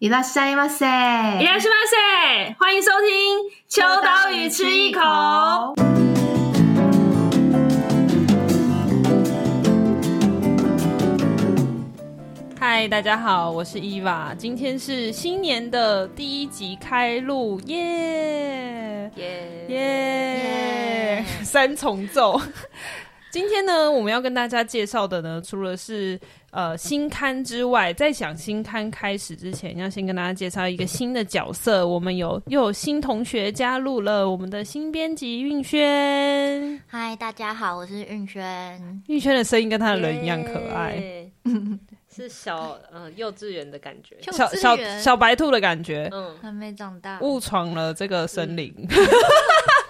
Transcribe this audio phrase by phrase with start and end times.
[0.00, 5.00] いらっしゃいませ，いらっしゃいませ，欢迎收听《秋刀鱼吃一口》。
[12.58, 22.40] 嗨，大家好，我是伊娃，今天是新年的第一集开录，耶耶耶， 三重奏。
[23.37, 26.19] 今天呢，我们要跟大家介绍的呢，除了是
[26.49, 31.87] 呃新刊之外，在讲新刊开始之前，要先跟大家介绍一个新的角色。
[31.87, 36.81] 我们有又有新同学加入了，我们的新编辑运轩。
[36.87, 39.03] 嗨，大家好，我是运轩。
[39.05, 40.99] 运轩的声音跟他的人一样可爱，
[42.11, 48.73] 是小呃幼稚园的感觉，小小小白兔的感觉，嗯，还没长大，误闯了这个森林。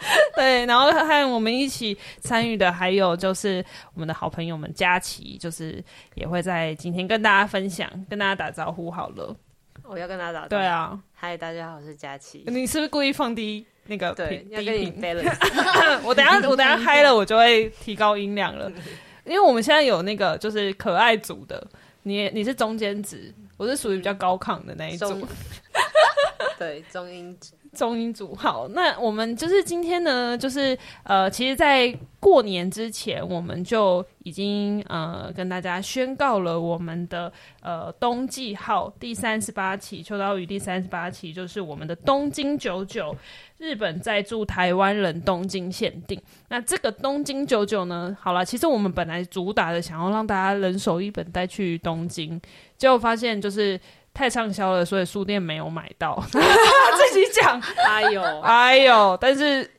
[0.08, 5.84] 嗯 对，然后和我们一起参与的还有就是我们的好朋友们佳琪，就是
[6.16, 9.36] 也会在今天跟大家分享，跟大家打招呼好了。
[9.84, 10.50] 我要跟大家打招呼。
[10.50, 12.44] 对啊，嗨，大家好，我是佳琪。
[12.48, 14.12] 你是不是故意放低那个？
[14.14, 15.36] 对，要跟你 balance。
[16.04, 18.72] 我等下我等下嗨了，我就会提高音量了。
[19.26, 21.66] 因为我们现在有那个就是可爱组的，
[22.04, 25.28] 你你是中间值，我是属于比较高亢的那一组。
[26.58, 27.57] 对，中音组。
[27.78, 43.16] 中音组好，那我们就是今天呢，就是呃，其实，在过年之前，我们就已经呃跟大家宣告了我们的呃冬季号第三十八期秋刀鱼第三十八期，就是我们的东京九九
[43.60, 46.20] 日本在住台湾人东京限定。
[46.50, 52.42] 那这个东京九九呢，好了，其实我们本来主打的想要让大家人手一本带去东京，
[52.76, 53.80] 结果发现就是。
[54.18, 56.18] 太畅销了，所以书店没有买到。
[56.32, 59.16] 自己讲，哎呦，哎呦！
[59.22, 59.70] 但是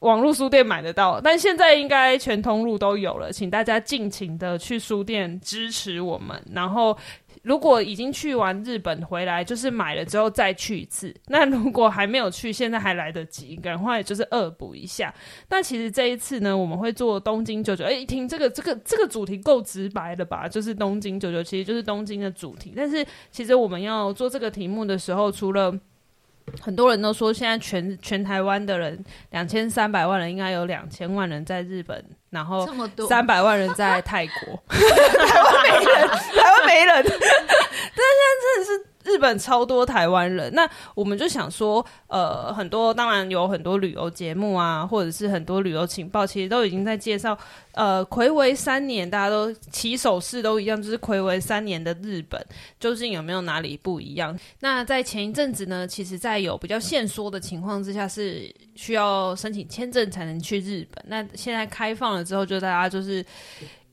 [0.00, 6.98] 网络书店买得到，但现在应该全通路都有了，请大家尽情的去书店支持我们，然后。
[7.44, 11.14] 如果已经去完日本回来，就是买了之后再去一次。
[11.28, 15.14] 那如果还没有去，现在还来得及，赶快就是恶补一下。
[15.50, 17.84] 那其实这一次呢，我们会做东京九九。
[17.84, 20.48] 哎，一听这个这个这个主题够直白的吧？
[20.48, 22.72] 就是东京九九，其实就是东京的主题。
[22.74, 25.78] 但是其实我们要做这个题目的时候，除了
[26.60, 32.04] 很多人都说现在全全台湾的人两千三百万人，应该有两千万人在日本。
[32.30, 32.66] 然后
[33.08, 38.93] 三百万人在泰国， 台湾没人，台湾没人， 但是现在真的是。
[39.04, 47.38] 日本超多台湾人，那我们就想说，呃，很多当然有很多旅游节目啊，或者是很多旅游情报，其实都已经在介绍，
[47.72, 52.44] 呃，睽违三年，大家都起手式都一样，就是睽违三年的日本
[52.80, 54.36] 究竟有没有哪里不一样？
[54.60, 61.04] 那在前一阵子呢，其实，在有比较限缩的情况之下，是需要申请签证才能去日本。
[61.08, 63.24] 那现在开放了之后，就大家就是。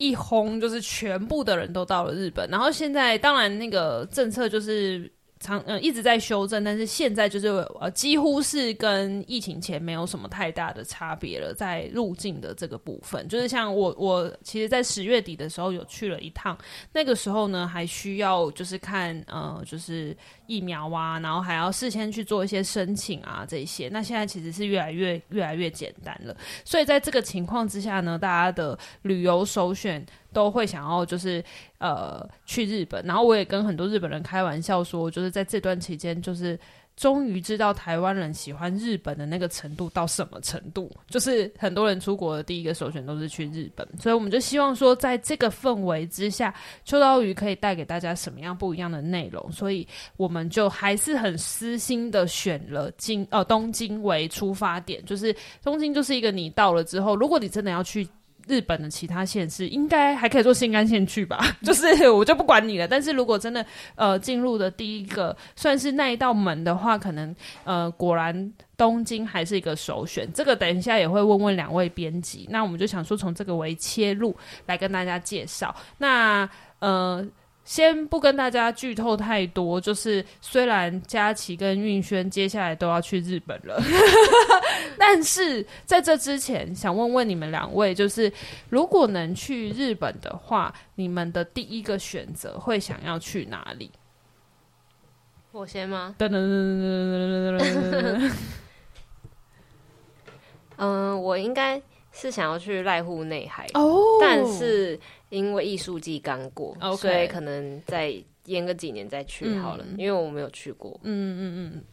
[0.02, 5.10] 一轰就是全部的人都到了日本，然后现在当然那个政策就是
[5.42, 7.48] 长嗯、呃、一直在修正，但是现在就是
[7.80, 16.58] 呃几乎是跟疫情前没有什么太大的差别了，在入境的这个部分，就是像我我其实，在十月底的时候有去了一趟，
[16.94, 20.16] 那个时候呢还需要就是看呃就是
[20.46, 30.06] 疫苗啊，然后还要事先去做一些申请啊这些，那现在其实是越来越越来越简单了，所以在这个情况之下呢，大家的旅游首选。
[30.34, 31.44] 都会想要就是
[31.80, 36.60] 呃去日本，然后我也跟很多日本人开玩笑说，就是在这段期间，就是
[36.96, 46.54] 终于知道台湾人喜欢日本的那个程度到什么程度，就是很多人出国的第一个首选都是去日本，所以我们就希望说，在这个氛围之下，
[46.86, 49.88] 秋刀鱼可以带给大家什么样不一样的内容，所以
[50.18, 58.08] 我们就还是很私心的选了京呃东京为出发点，就是东京就是一个你到了之后，如果你真的要去。
[58.48, 62.88] 日本的其他县市应该还可以坐新干线去吧， 就是 我就不管你了。
[62.88, 63.66] 但是如果真的
[63.96, 70.28] 呃进入的第一个算是那一道门的话，可能呃果然东京还是一个首选。
[70.34, 72.48] 这个等一下也会问问两位编辑。
[72.50, 74.36] 那我们就想说从这个为切入
[74.66, 75.76] 来跟大家介绍。
[75.98, 77.26] 那呃。
[77.64, 83.80] 先不跟大家剧透太多，就是虽然佳琪跟韵轩接下来都要去日本了，
[84.98, 88.32] 但是在这之前，想问问你们两位，就是
[88.70, 93.92] 如果能去日本的话，你们的第一个选择会想要去哪里？
[95.52, 96.16] 我先吗？
[96.18, 98.32] 噔噔噔噔噔噔噔。
[100.78, 101.80] 嗯，我应该
[102.12, 104.20] 是想要去濑户内海哦，oh.
[104.20, 105.00] 但是。
[105.32, 106.98] 因为艺术季刚过，okay.
[106.98, 108.14] 所以可能再
[108.46, 109.86] 延个几年再去好了。
[109.88, 111.00] 嗯、因为我没有去过。
[111.02, 111.84] 嗯嗯嗯。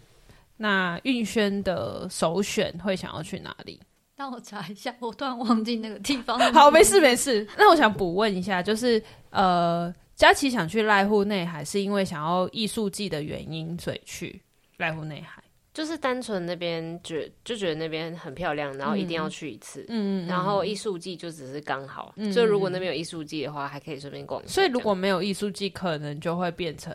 [0.57, 3.81] 那运轩的首选会想要去哪里？
[4.17, 6.37] 让我查一下，我突然忘记那个地方。
[6.53, 7.47] 好，没事没事。
[7.57, 9.01] 那我想补问一下，就是
[9.31, 14.43] 呃，佳琪想去濑户内海，是因为想要艺术季的原因，所以去
[14.79, 15.41] 濑户内海。
[15.79, 19.87] 就是单纯那边觉就觉得那边很漂亮，然后一定要去一次。
[19.89, 24.43] 嗯，然后艺术季就只是刚好，嗯、就如果那边有艺术季的话，还可以顺便逛。
[24.45, 26.93] 所以如果没有艺术季，可能就会变成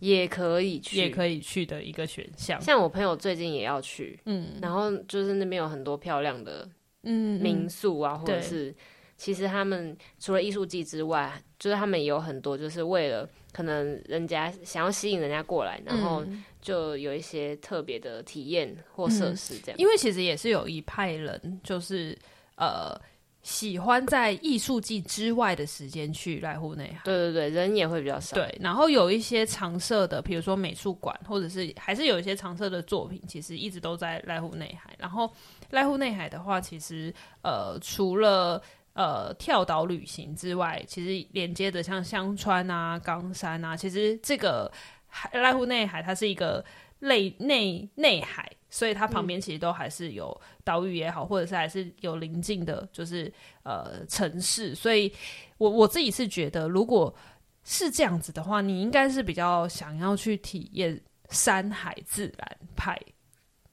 [0.00, 2.60] 也可以去，也可以去的一个选项。
[2.60, 6.68] 像我朋友最近也要去，嗯，然后就是那边有很多漂亮的
[7.04, 8.74] 嗯民宿啊，嗯、或者是
[9.16, 13.26] 其实他们除了艺术季之外，就是他们也有很多就是为了。
[13.52, 16.24] 可能人家想要吸引人家过来，然后
[16.62, 19.80] 就有一些特别的体验或设施这样、嗯。
[19.80, 22.16] 因为其实也是有一派人，就是
[22.56, 22.98] 呃
[23.42, 27.02] 喜欢在艺术季之外的时间去濑户内海。
[27.04, 28.36] 对对对，人也会比较少。
[28.36, 34.94] 对，然后有一些常设的，比如说美术馆，或者是还是有一些常设的作品，其实一直都在濑户内海。
[34.96, 35.30] 然后
[35.72, 37.12] 濑户内海的话，其实
[37.42, 38.62] 呃除了
[38.94, 44.70] 呃，跳岛旅行之外，其实连接的像香川啊、冈山啊，其实这个
[45.14, 46.64] 海濑户内海它是一个
[47.00, 53.30] 内内内海，所以它旁边其实都还是有岛屿也好，嗯、或者是还是有邻近的，就是
[53.62, 54.74] 呃城市。
[54.74, 55.12] 所以
[55.58, 57.14] 我我自己是觉得，如果
[57.62, 60.98] 是这样子的话，你应该是比较想要去体验
[61.28, 62.98] 山海自然派。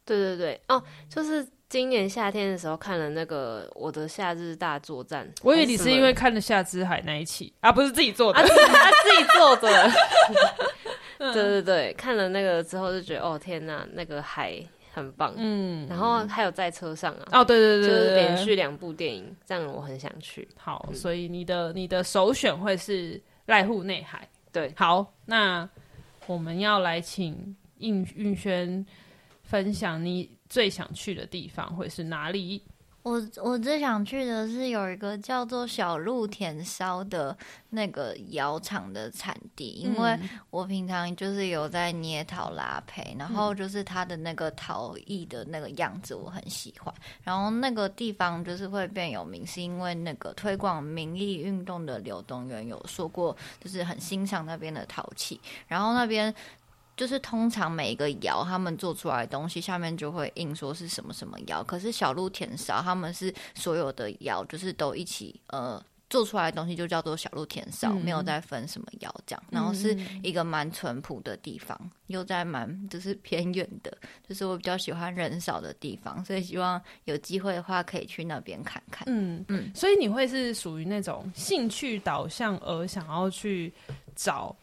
[0.04, 1.48] 对对对，哦，就是。
[1.70, 9.92] 今年夏天的时候看了那个《我的夏日大作战》，我以为你是因为看了夏之海那一期啊，不是自己做的，他自己做的。
[11.20, 14.60] 对对对，看了那个之后就觉得，哦天哪，那个海
[14.94, 15.34] 很棒。
[15.38, 20.48] 嗯，然后还有在车上啊，哦对对对，就是连续两部电影，这样我很想去。
[20.58, 24.28] 好，嗯、所以你的你的首选会是濑户内海。
[24.52, 25.70] 对，好，那
[26.26, 28.86] 我们要来请应运轩
[29.44, 30.30] 分享你。
[30.50, 32.64] 最想去的地方会是哪里？
[33.02, 37.36] 我我最想去的是有一个叫做小鹿田烧的
[37.70, 40.20] 那个窑厂的产地，嗯，因为
[40.50, 46.94] 我平常就是有在捏陶拉胚，然后就是它的那个陶艺的那个样子我很喜欢，
[47.24, 56.34] 然后那个地方就是会变有名，是因为那个推广民艺运动的刘东元有说过，就是很欣赏那边的陶器，然后那边。
[57.00, 73.98] 就是通常每一个窑他们做出来的东西下面就会印说是什么什么窑，可是小鹿田烧他们是所有的窑就是都一起呃做出来的东西就叫做小鹿田烧，嗯、没有再分什么窑这样，然后是一个蛮淳朴的地方，嗯、又在蛮就是偏远的，
[74.28, 79.06] 就是我比较喜欢人少的地方，所以希望有机会的话可以去那边看看。
[79.08, 83.72] 嗯嗯，所以你会是属于那种兴趣导向而想要去
[84.18, 84.54] 找。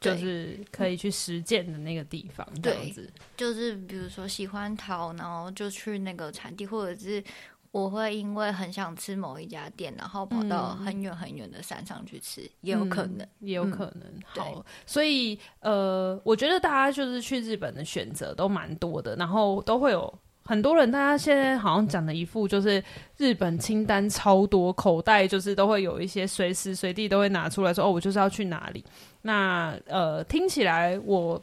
[0.00, 3.10] 就是可以去实践的那个地方，这样子。
[3.36, 7.22] 就是比如说喜欢桃，然后就去那个产地，或者是
[7.70, 14.02] 我会因为很想吃某一家店，然后跑到很远很远的山上去吃，嗯、也有可能，也有可能。
[14.04, 20.18] 嗯、好，所以呃，我觉得大家就是去日本的选择都蛮多的，然后都会有。
[20.44, 22.82] 很多人，大家现在好像讲的一副就是
[23.18, 28.82] 日本清单超多，口袋就是都会有一些，随时随地都会拿出来说：“哦，我就是要去哪里。”
[29.22, 31.42] 那呃，听起来我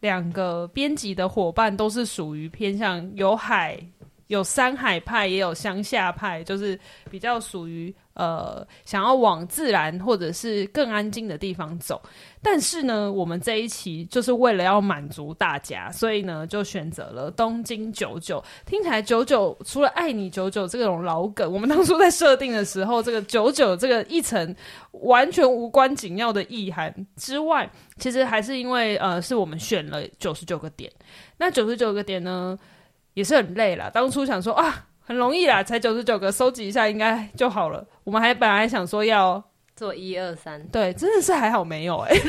[0.00, 3.78] 两个编辑的伙伴都是属于偏向有海、
[4.26, 6.78] 有山海派，也有乡下派，就是
[7.10, 7.94] 比较属于。
[8.20, 11.98] 呃，想要往自然或者是更安静的地方走，
[12.42, 18.44] 但是呢，我们这一期就是为了要满足大家，所以呢，就选择了东京九九。
[18.66, 24.54] 听起来九九除了爱你九九这种老梗，我们当初在设定的时候，这个九九这个一层
[24.90, 30.92] 完全无关紧要的意涵之外，其实还是因为呃，是我们选了九十九个点。
[31.38, 32.58] 那九十九个点呢，
[33.14, 33.90] 也是很累了。
[33.90, 34.88] 当初想说啊。
[35.10, 37.84] 很容易啦，才九十九个，收集一下应该就好了。
[38.04, 39.42] 我们还本来想说要
[39.74, 42.20] 做一二三，对，真的是还好没有哎、欸，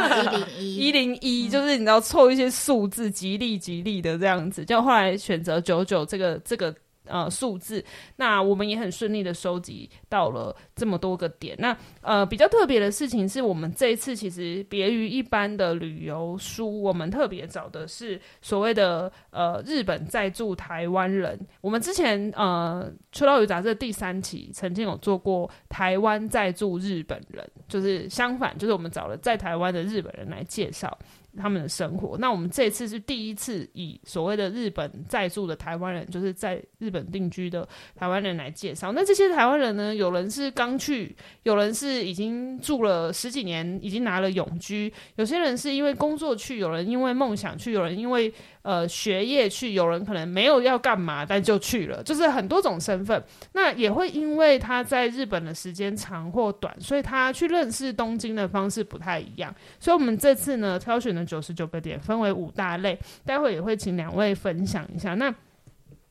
[0.00, 6.74] 一零一， 一零一，就是你知道凑一些数字，吉利吉利的这样子，就后来选择九九这个这个。
[7.12, 7.84] 呃，数字，
[8.16, 11.54] 那我们也很顺利的收集到了这么多个点。
[11.58, 21.38] 那呃，比较特别的事情是我们这一次其实别于一般的旅游书，我们特别找的是所谓的呃日本在住台湾人。
[21.60, 30.96] 我们之前呃《秋刀鱼》杂志第三期曾经有做过台湾在住日本人，就是相反，就是我们找了在台湾的日本人来介绍。
[31.36, 32.16] 他们的生活。
[32.18, 38.92] 那我们这次是第一次以所谓的日本在住的台湾人，就是在日本定居的台湾人来介绍。
[38.92, 44.92] 那这些台湾人呢，有人是刚去，有人是已经住了十几年，已经拿了永居。
[45.16, 48.32] 有些人是因为工作去，有人因为梦想去，有人因为
[48.62, 53.22] 呃学业去，有人可能没有要干嘛，但就去了，就是很多种身份。
[53.52, 59.54] 那也会因为他在日本的时间长或短，所以他去认识东京的方式不太一样。
[59.78, 65.14] 所以，我们这次呢挑选的九十九个点分为五大类，待会也会请两位分享一下。
[65.14, 65.34] 那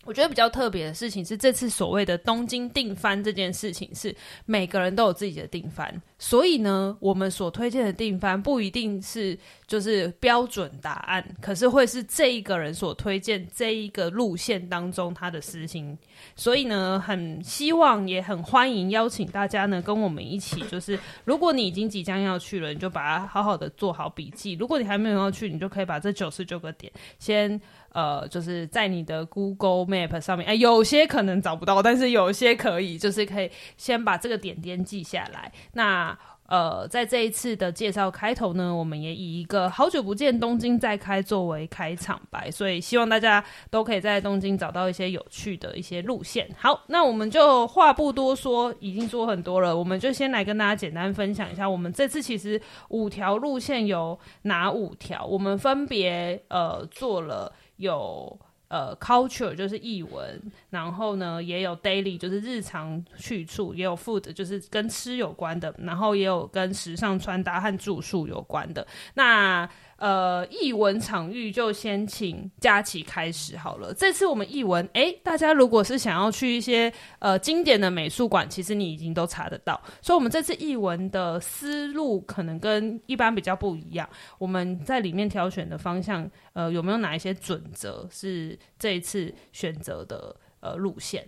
[0.04, 4.16] 我觉得比较特别的事情是，这次所谓的东京定番这件事情是
[4.46, 15.96] 每个人都有自己的定番，所以呢，我们所推荐的定番不一定是就是标准答案，可是会是这一个人所推荐这一个路线当中他的私心。
[16.36, 27.62] 所以呢，很希望也很欢迎邀请大家呢跟我们一起，就是如果你已经即将要去了，你就把它好好的做好笔记；如果你还没有要去，你就可以把这九十九个点先。
[27.94, 35.52] 呃，就是在你的 Google Map 上面，哎，有些可能找不到，但是有些可以，就是可以先把这个点点记下来。
[35.74, 36.18] 那
[36.48, 46.50] 呃，在这一次的介绍开头呢，我们也以一个好久不见东京再开作为开场白，所以希望大家都可以在东京找到一些有趣的一些路线。
[46.58, 57.54] 好，那我们就话不多说，已经说很多了，我们就先来跟大家简单分享一下，我们这次其实五条路线有哪五条，我们分别呃做了。
[57.78, 58.40] 有
[58.72, 68.88] 呃，culture 就是译文，然后呢，也有 daily 就是日常去处，也有 food 就是跟吃有关的，然后也有跟时尚穿搭和住宿有关的。
[69.16, 69.70] 那
[70.02, 73.94] 呃，艺文场域就先请佳琪开始好了。
[73.94, 79.80] 这次我们艺文，诶，大家如果是想要去一些呃经典的美术馆，其实你已经都查得到。
[80.02, 84.10] 所以，我们这次艺文的思路可能跟一般比较不一样。
[84.40, 91.24] 我们在里面挑选的方向，呃，有没有哪一些准则是这一次选择的呃路线？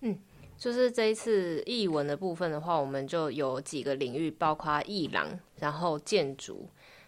[0.00, 0.18] 嗯，
[0.56, 6.66] 就是这一次艺文的部分的话，我们就有几个领域，包括艺廊，然后建筑。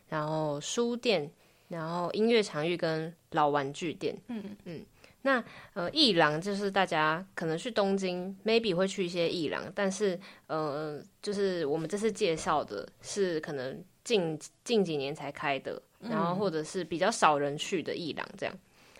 [0.09, 1.31] 然后书店，
[1.69, 4.57] 然后音乐场域跟老玩具店，嗯。
[4.65, 4.85] 嗯，
[5.23, 5.43] 那
[5.75, 18.55] 呃艺廊就是大家可能去东京，maybe 会去一些艺廊，但是呃就是我们这次介绍的是可能近近几年才开的，然后或者是比较少人去的艺廊这样。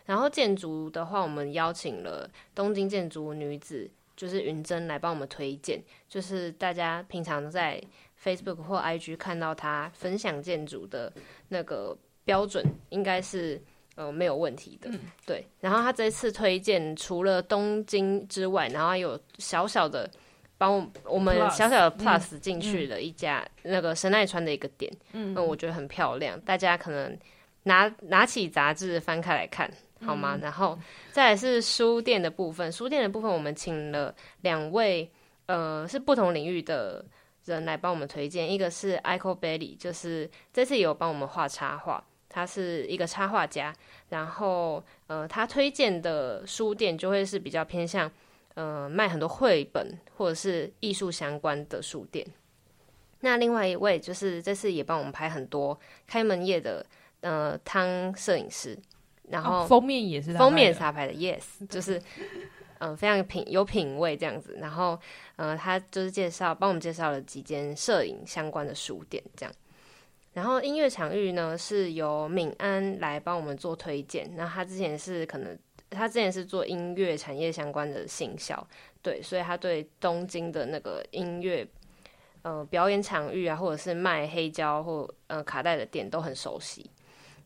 [0.07, 7.83] 然后建筑的话，我们邀请了东京建筑女子，就是云珍来帮我们推荐，就是大家平常在。
[8.21, 11.13] Facebook 或 IG 看到他分享建筑的
[11.51, 13.63] 那个标准，应该是
[13.95, 15.47] 呃没有问题的，嗯，对。
[15.61, 20.11] 然后他这次推荐除了东京之外，然后还有小小的
[20.59, 27.17] 帮我我们小小的 Plus 进去了一家，嗯，那个神奈川的一个店，嗯，嗯，我觉得很漂亮，大家可能
[27.63, 29.73] 拿拿起杂志翻开来看
[30.05, 30.37] 好吗？
[30.37, 30.79] 嗯，然后
[31.13, 35.11] 再来是书店的部分，书店的部分我们请了两位
[35.47, 37.05] 呃是不同领域的。
[37.45, 43.75] 人来帮我们推荐，一个是 Aiko Bailey，就是这次有帮我们画插画，他是一个插画家。
[44.11, 48.11] 然后，呃，他推荐的书店就会是比较偏向，
[48.53, 52.27] 呃，卖很多绘本或者是艺术相关的书店。
[53.21, 56.85] 那另外一位就是这次也帮我们拍很多开门页的，
[57.23, 58.79] 呃，汤摄影师。
[59.31, 62.01] 然后、哦、封面也是封面是他拍的，Yes， 就是。
[62.81, 64.97] 嗯、呃，非常品有品味这样子，然后，
[65.35, 69.53] 呃，他就是介绍帮我们介绍了几间摄影相关的书店这样，
[70.33, 75.59] 然后音乐场域呢是由敏安来帮我们做推荐，那他之前是可能
[75.91, 78.65] 他之前是做音乐产业相关的行销，
[79.03, 81.67] 对，所以他对东京的那个音乐，
[82.43, 86.89] 呃，表演场域啊，或者是卖黑胶或呃卡带的店都很熟悉，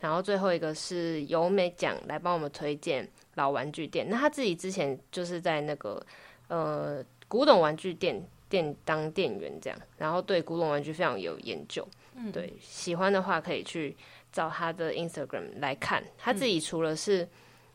[0.02, 3.09] 然后最后一个是由美奖来帮我们推荐。
[3.37, 6.04] 老玩具店，那他自己之前就是在那个
[6.49, 13.97] 呃古董玩具店店当店员这样，然后对古董玩具非常有研究，嗯，对，喜欢的话可以去
[14.30, 16.04] 找他的 Instagram 来看。
[16.18, 17.26] 他自己除了是、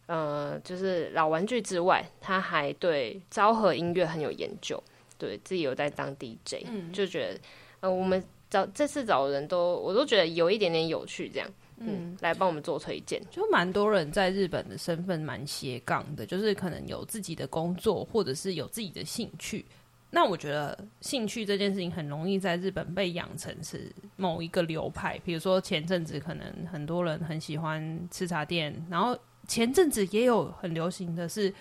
[0.06, 4.80] 嗯、呃就是老玩具之外，他还对昭和音乐很有研究，
[5.18, 7.40] 对自己有在当 DJ，嗯，就觉得
[7.80, 11.50] 呃我们找这次找的人都我都觉得有一点点有趣这样。
[11.80, 19.64] 嗯，来帮我们做推荐，就蛮多人在日本的身份蛮斜杠的，就是可能有自己的工作，或者是有自己的兴趣。
[20.10, 29.16] 那我觉得兴趣这件事情很容易在日本被养成是某一个流派，比如说前阵子可能很多人很喜欢吃茶店，然后
[29.48, 31.54] 前阵子也有很流行的是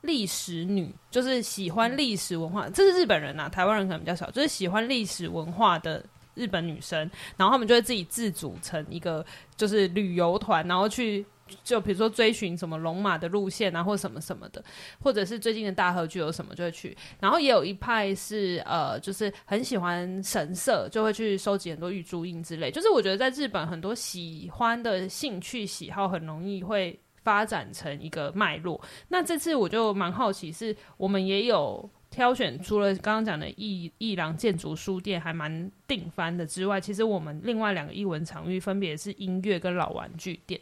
[0.00, 6.02] 历史女，就是喜欢历史文化，这是日本人啊，台湾人可能比较少，就是喜欢历史文化的。
[6.38, 6.98] 日本女生，
[7.36, 9.24] 然后他们就会自己自组成一个
[9.56, 11.26] 就是旅游团，然后去
[11.64, 14.62] 就比如说追寻什么龙马的路线啊，或什么什么的，
[15.02, 16.96] 或者是最近的大河剧有什么就会去。
[17.20, 22.70] 然后也有一派是呃，就是很喜欢神社，就会去收集很多玉珠印之类。
[22.70, 28.80] 就是我觉得在日本很多喜欢的兴趣喜好很容易会发展成一个脉络。
[29.08, 40.60] 那这次我就蛮好奇，是我们也有挑选，除了刚刚讲的艺艺廊建筑书店还蛮定番的之外，其实我们另外两个艺文场域分别是音乐跟老玩具店。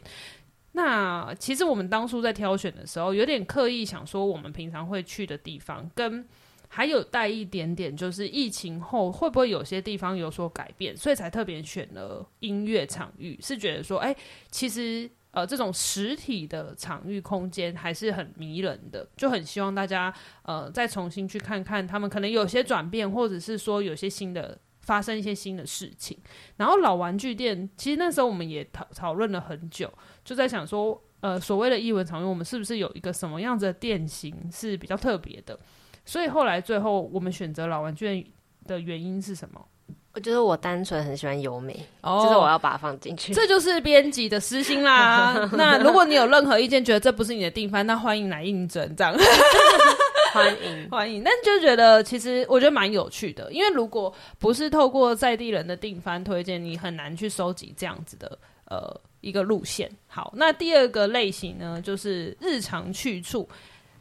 [0.73, 6.23] 那其实我们当初在挑选的时候，有点刻意想说，我们平常会去的地方，跟
[6.67, 14.15] 还有带一点点，就是疫情后会不会有些地方有所改变，所以才特别选了音乐场域，是觉得说，哎、
[14.51, 20.13] 其实呃，这种实体的场域空间还是很迷人的，就很希望大家
[20.43, 24.57] 呃再重新去看看，他们可能有些转变，或者是说有些新的。
[24.87, 26.17] 发生一些新的事情，
[26.55, 35.59] 然后老玩具店，其实那时候我们也讨讨论了很久，就在想说，呃，所谓的艺文场域，我们是不是有一个什么样子的店型是比较特别的？
[36.05, 38.25] 所以后来最后我们选择老玩具店
[38.65, 39.67] 的原因是什么？
[40.17, 45.47] 我觉得我单纯很喜欢优美，哦，就是我要把它放进去，这就是编辑的私心啦。
[45.53, 49.15] 那如果你有任何意见，觉得这不是你的定番，那欢迎来应征，这样。
[50.33, 59.87] 欢 迎欢迎， 但就觉得其实我觉得蛮有趣的，因为如果不是透过在地人的定番推荐，你很难去收集这样子的呃一个路线。
[60.07, 63.47] 好，那第二个类型呢，就是日常去处。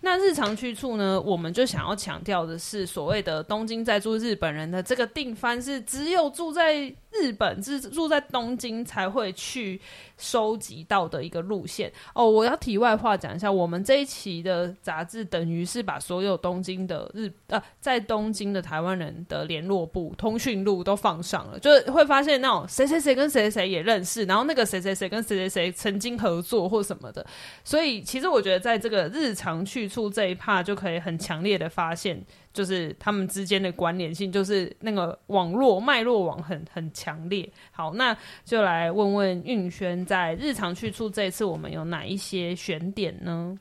[0.00, 6.94] 那日常去处呢，我们就想要强调的是所谓的东京在住日本人的这个定番，是只有住在。
[7.20, 9.80] 日本是住在东京才会去
[10.16, 12.28] 收集到的一个路线哦。
[12.28, 27.24] 我要题外话讲一下，我们这一期的杂志等于是把所有东京的日呃在东京的台湾人的联络簿、通讯录都放上了，就是会发现那种谁谁谁跟谁谁也认识，然后那个谁谁谁跟谁谁谁曾经合作或什么的。
[27.64, 32.24] 所以其实我觉得在这个日常去处这一趴就可以很强烈的发现。
[32.56, 37.46] 就是他们之间的关联性，就是那个网络脉络网很很强烈。
[37.70, 43.54] 好，那就来问问运轩，在日常去处这一次，我们有哪一些选点呢？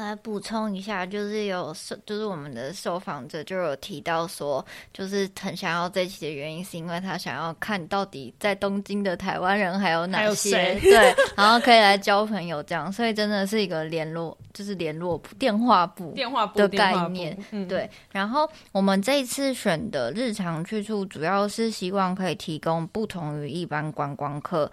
[0.00, 17.88] 来补充一下，就是有受，就是我们的受访者就有提到说，就是很想要这期的原因，是因为他想要看到底在东京的台湾人还有哪些， 对，然后可以来交朋友这样，所以真的是一个联络，就是联络电话簿、电话簿的概念，嗯、对。
[18.10, 24.70] 然后我们这一次选的日常去处，主要是希望可以提供不同于一般观光客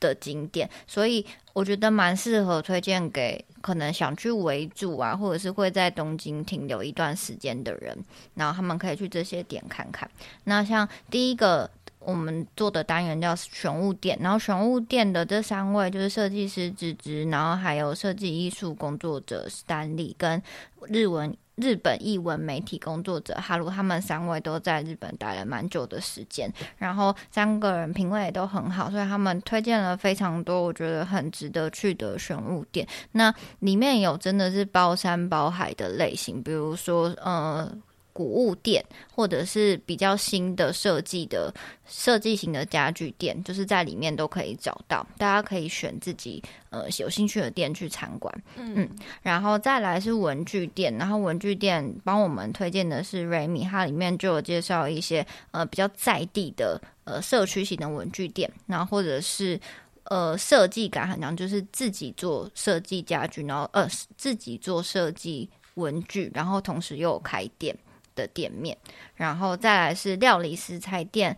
[0.00, 7.96] 的景点，所以我觉得蛮适合推荐给可能想去围住啊，或者是会在东京停留一段时间的人，
[8.34, 10.10] 然后他们可以去这些点看看。
[10.44, 20.42] 那像第一个我们做的单元叫玄物店，然后玄物店的这三位就是设计师芝芝，然后还有设计艺术工作者史丹利跟
[20.88, 21.36] 日文。
[21.60, 32.86] 日本译文媒体工作者哈鲁，他们三位都在日本待了蛮久的时间，然后三个人品味也都很好，所以他们推荐了非常多我觉得很值得去的选物店。
[33.12, 37.82] 那里面有真的是包山包海的类型，比如说嗯。
[38.12, 41.52] 古物店，或者是比较新的设计的
[41.86, 45.06] 设计型的家具店，就是在里面都可以找到。
[45.18, 48.32] 大家可以选自己呃有兴趣的店去参观。
[48.56, 48.90] 嗯，嗯，
[49.22, 59.58] 然后再来是文具店，然后文具店帮我们推荐的是瑞米，它里面就有介绍一些呃比较在地的呃社区型的文具店，然后或者是
[60.04, 67.76] 呃设计感很强，就是自己做设计家具，然后呃自己做设计文具，然后同时又有开店
[68.20, 68.76] 的店面，
[69.14, 71.36] 然后再来是料理食材店。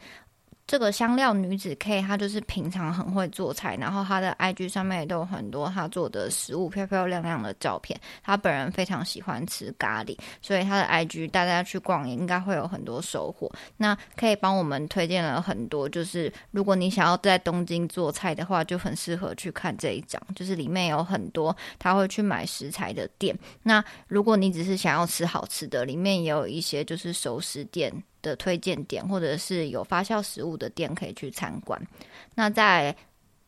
[0.72, 8.00] 这个香料女子 K，她就是平常很会做菜，然后她的 IG 上面也都有很多她做的食物漂漂亮亮的照片。
[8.22, 13.52] 她本人非常喜欢吃咖喱，所以她的 IG 大家去逛应该会有很多收获。
[13.76, 23.38] 那可以帮我们推荐了很多，就是如果你想要在东京做菜的话，就很适合去看这一张，就是里面有很多他会去买食材的店。
[23.62, 27.92] 那如果你只是想要吃好吃的，里面也有一些就是熟食店。
[28.22, 31.80] 的推荐点，或者是有发酵食物的店可以去参观。
[32.34, 32.96] 那在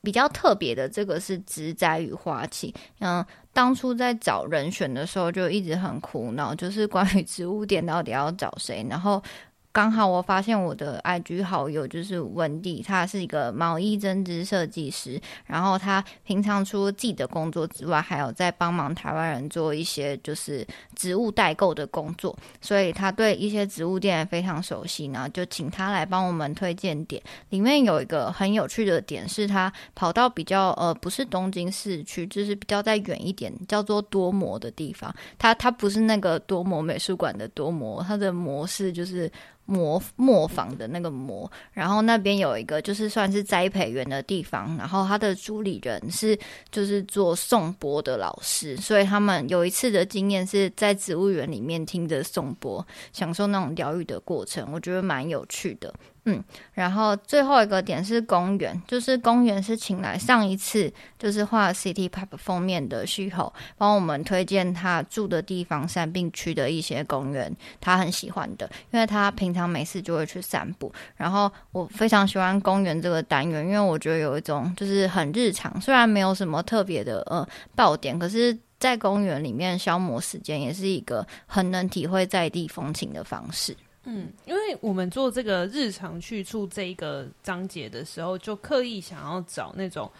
[0.02, 2.74] 比较特别的，这个是植栽与花器。
[2.98, 9.22] 嗯，当初在找人选的时候，就一直很苦恼，就是关于植物店到底要找谁，然后。
[9.74, 27.20] 刚好我发现我的 IG 好友就是温蒂，他是一个毛衣针织设计师，然后他平常除了自己的工作之外，还有在帮忙台湾人做一些就是植物代购的工作，所以他对一些植物店也非常熟悉，然后就请他来帮我们推荐点。
[27.48, 35.12] 里面有一个很有趣的点，是他跑到比较呃不是东京市区，就是比较再远一点，叫做多摩的地方。
[35.36, 39.28] 他他不是那个多摩美术馆的多摩，他的模式就是。
[39.66, 46.38] 磨磨坊的那个磨，然后那边有一个就是算是栽培园的地方，然后他的主理人是
[46.70, 55.92] 就是做颂钵的老师，所以他们有一次的经验是在植物园里面听着颂钵，享受那种疗愈的过程，我觉得蛮有趣的。
[56.26, 70.90] 嗯，然后最后一个点是公园，就是公园是请来上一次就是画 City Pop 封面的徐厚，帮我们推荐他住的地方山病区的一些公园，他很喜欢的，因为他平常没事就会去散步。
[71.14, 83.76] 然后我非常喜欢公园这个单元，因为我觉得有一种就是很日常，虽然没有什么特别的呃爆点，可是在公园里面消磨时间也是一个很能体会在地风情的方式。
[84.04, 90.10] 嗯，因为我们做这个日常去处这一个章节的时候，就刻意想要找那种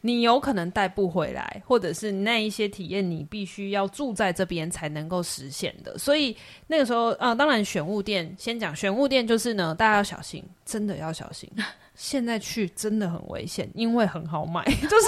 [0.00, 5.98] 你有可能带不回来，或者是那一些体验你必须要住在这边才能够实现的。
[5.98, 6.36] 所以
[6.68, 11.50] 那个时候，啊，当然选物店先讲选物店，就是呢，大家要小心，真的要小心。
[11.98, 15.06] 现在去真的很危险，因为很好买， 就是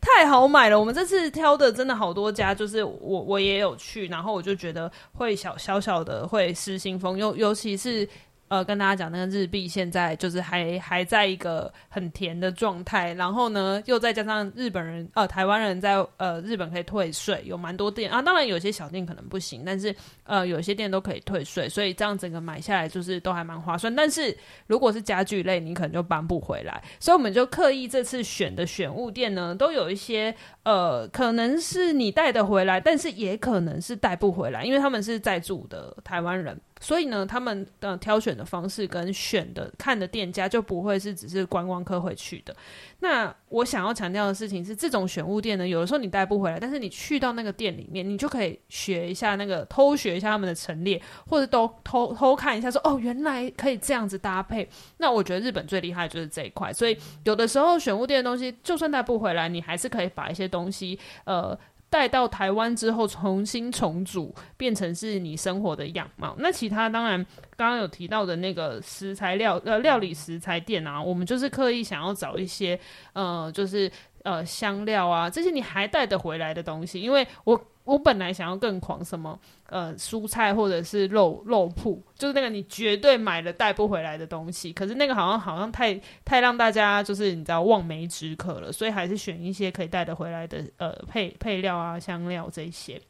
[0.00, 0.80] 太好买了。
[0.80, 8.08] 我们这次挑的真的好多家，就是我我也有去，然后我就觉得会小小小的会失心疯，尤尤其是。
[8.54, 23.92] 呃，跟大家讲，那个日币现在就是还还在一个很甜的状态，然后呢，又再加上日本人呃台湾人在呃日本可以退税，有蛮多店啊，当然有些小店可能不行，但是呃有些店都可以退税，所以这样整个买下来就是都还蛮划算。
[23.92, 24.36] 但是
[24.68, 36.56] 如果是家具类，你可能就搬不回来，所以我们就刻意这次选的选物店呢，都有一些呃可能是你带得回来，但是也可能是带不回来，因为他们是在住的台湾人。
[36.80, 42.54] 所以呢，他们的挑选的方式跟选的看的店家就不会是只是观光客会去的。
[43.00, 54.68] 那我想要强调的事情是，这种选物店呢，有的时候你带不回来，但是你去到那个店里面，你就可以学一下那个偷学一下他们的陈列，或者都偷偷看一下说，说哦，原来可以这样子搭配。
[54.98, 56.72] 那我觉得日本最厉害的就是这一块。
[56.72, 61.58] 所以有的时候选物店的东西，就算带不回来，你还是可以把一些东西呃。
[61.94, 66.34] 带到台湾之后重新重组，变成是你生活的样貌。
[66.40, 67.24] 那其他当然，
[67.56, 72.76] 刚刚有提到的那个食材料呃料理食材店啊，我们就是刻意想要找一些
[73.12, 73.88] 呃，就是
[74.24, 77.60] 呃香料啊这些你还带得回来的东西，因为我。
[77.84, 84.72] 我本来想要更狂，什么呃蔬菜或者是肉肉铺，就是那个你绝对买了带不回来的东西。
[84.72, 93.00] 可是那个好像好像太太让大家就是你知道望梅止渴了，所以还是选一些可以带得回来的呃配配料啊香料这些。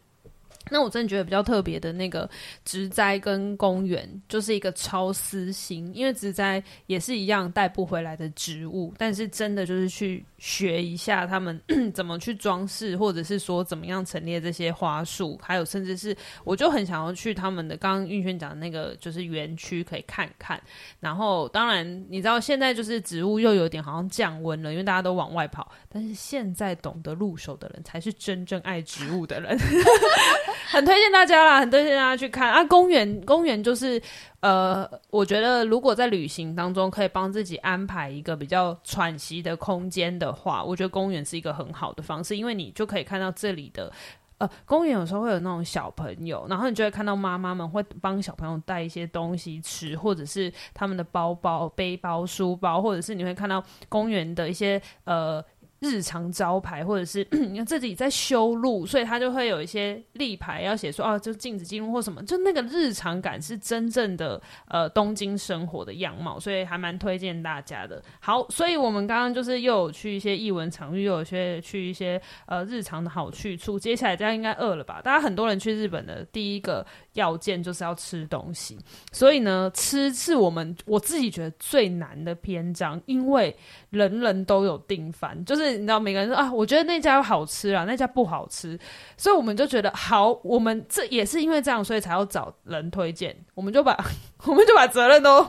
[0.70, 2.28] 那我真的觉得比较特别的那个
[2.64, 11.60] 植栽跟公园，就是一个超私心，因为植栽也是一样带不回来的植物，但是真的就是去学一下他们
[11.92, 20.60] 怎么去装饰，或者是说怎么样陈列这些花束，还有甚至是我就很想要去他们的刚刚运轩讲的那个就是园区可以看看。
[21.00, 29.58] 然后当然你知道现在就是植物又有点好像降温了，因为大家都往外跑，但是现在懂得入手的人才是真正爱植物的人。
[30.70, 32.64] 很推荐大家啦，很推荐大家去看啊！
[32.64, 34.00] 公园，公园就是，
[34.40, 43.92] 呃，我觉得如果在旅行当中可以帮自己安排一个比较喘息的空间的话，我觉得公园是一个很好的方式，因为你就可以看到这里的，
[44.38, 55.44] 呃，公园有时候会有那种小朋友，然后你就会看到妈妈们会帮小朋友带一些东西吃，或者是他们的包包、背包、书包，或者是你会看到公园的一些呃。
[55.80, 68.02] 日常招牌，或者是你 看自己在修路，所以他就会有一些立牌要写说，哦、啊，就禁止进入或什么，就那个日常感是真正的呃东京生活的样貌，所以还蛮推荐大家的。
[68.20, 73.78] 好，所以我们刚刚就是又有去一些艺文场域，又有些去一些呃日常的好去处。
[73.78, 75.02] 接下来大家应该饿了吧？
[75.02, 78.78] 大家很多人去日本的第一个要件就是要吃东西，
[79.12, 83.54] 所以呢，吃是我们我自己觉得最难的篇章，因为
[83.90, 85.63] 人人都有订饭，就是。
[85.72, 88.78] 你知道每个人说啊，我觉得那家好吃啊，那家不好吃，
[89.16, 93.36] 所以我们就觉得好，我们这也是因为这样，所以才要找人推荐。
[93.54, 93.96] 我们就把
[94.46, 95.42] 我们就把责任都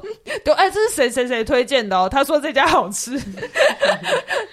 [0.44, 2.08] 都哎，这是谁谁谁推荐的哦？
[2.10, 3.20] 他说这家好吃，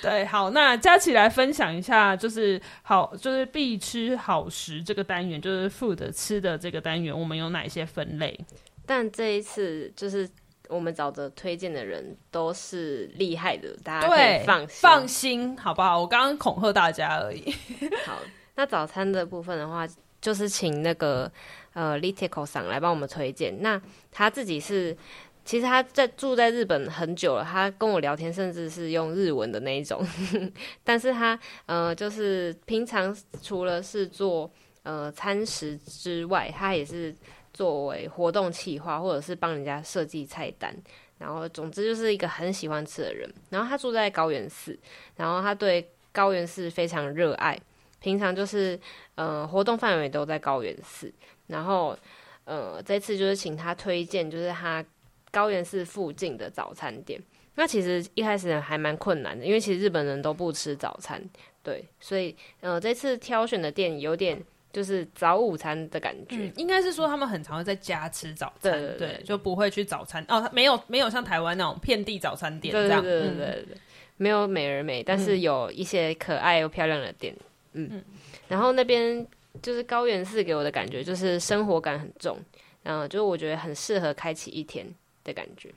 [0.01, 8.39] 对，好，那加起来分享一下，就是好，就是必吃好食这个单元，就是 food 吃的这个单元，我们有哪一些分类？
[8.85, 10.29] 但这一次就是。
[10.73, 16.01] 我们找的推荐的人都是厉害的，大家可以放心，放心，好不好？
[16.01, 17.55] 我刚刚恐吓大家而已。
[18.07, 18.19] 好，
[18.55, 19.87] 那早餐的部分的话，
[20.21, 21.31] 就是请那个
[21.75, 23.61] 呃 Litico 桑来帮我们推荐。
[23.61, 23.81] 那
[24.11, 24.97] 他自己是，
[25.45, 30.03] 其实他在住在日本很久了，他跟我聊天甚至是用日文的那一种。
[30.83, 34.51] 但是他呃，就是平常除了是做
[34.83, 37.15] 呃餐食之外，他也是。
[37.53, 40.75] 作为活动企划，或者是帮人家设计菜单。
[41.19, 43.33] 然后，总之就是一个很喜欢吃的人。
[43.49, 44.77] 然后他住在高原寺，
[45.15, 47.57] 然后他对高原寺非常热爱。
[48.01, 48.77] 平常就是，
[49.15, 51.13] 呃，活动范围都在高原寺。
[51.47, 51.97] 然后，
[52.45, 54.85] 呃，这次就是请他推荐，就是他
[55.31, 57.23] 高原寺附近的早餐店。
[57.55, 61.23] 那其实一开始还蛮困难的，因为其实日本人都不吃早餐，
[61.63, 64.43] 对，所以，呃，这次挑选的店有点。
[64.73, 73.77] 就是早午餐的感觉，嗯、应该是说他们很常会在家吃早餐，对，对，对，对，就不会去早餐哦，没有没有像台湾那种遍地早餐店这样，对对对对对，对，
[74.17, 77.37] 没有美而美，但是有一些可爱又漂亮的店，
[77.75, 78.05] 嗯，嗯。
[78.49, 79.27] 然后那边
[79.61, 82.39] 就是高原寺给我的感觉就是生活感很重，
[82.83, 84.87] 然后就我觉得很适合开启一天
[85.25, 85.71] 的感觉。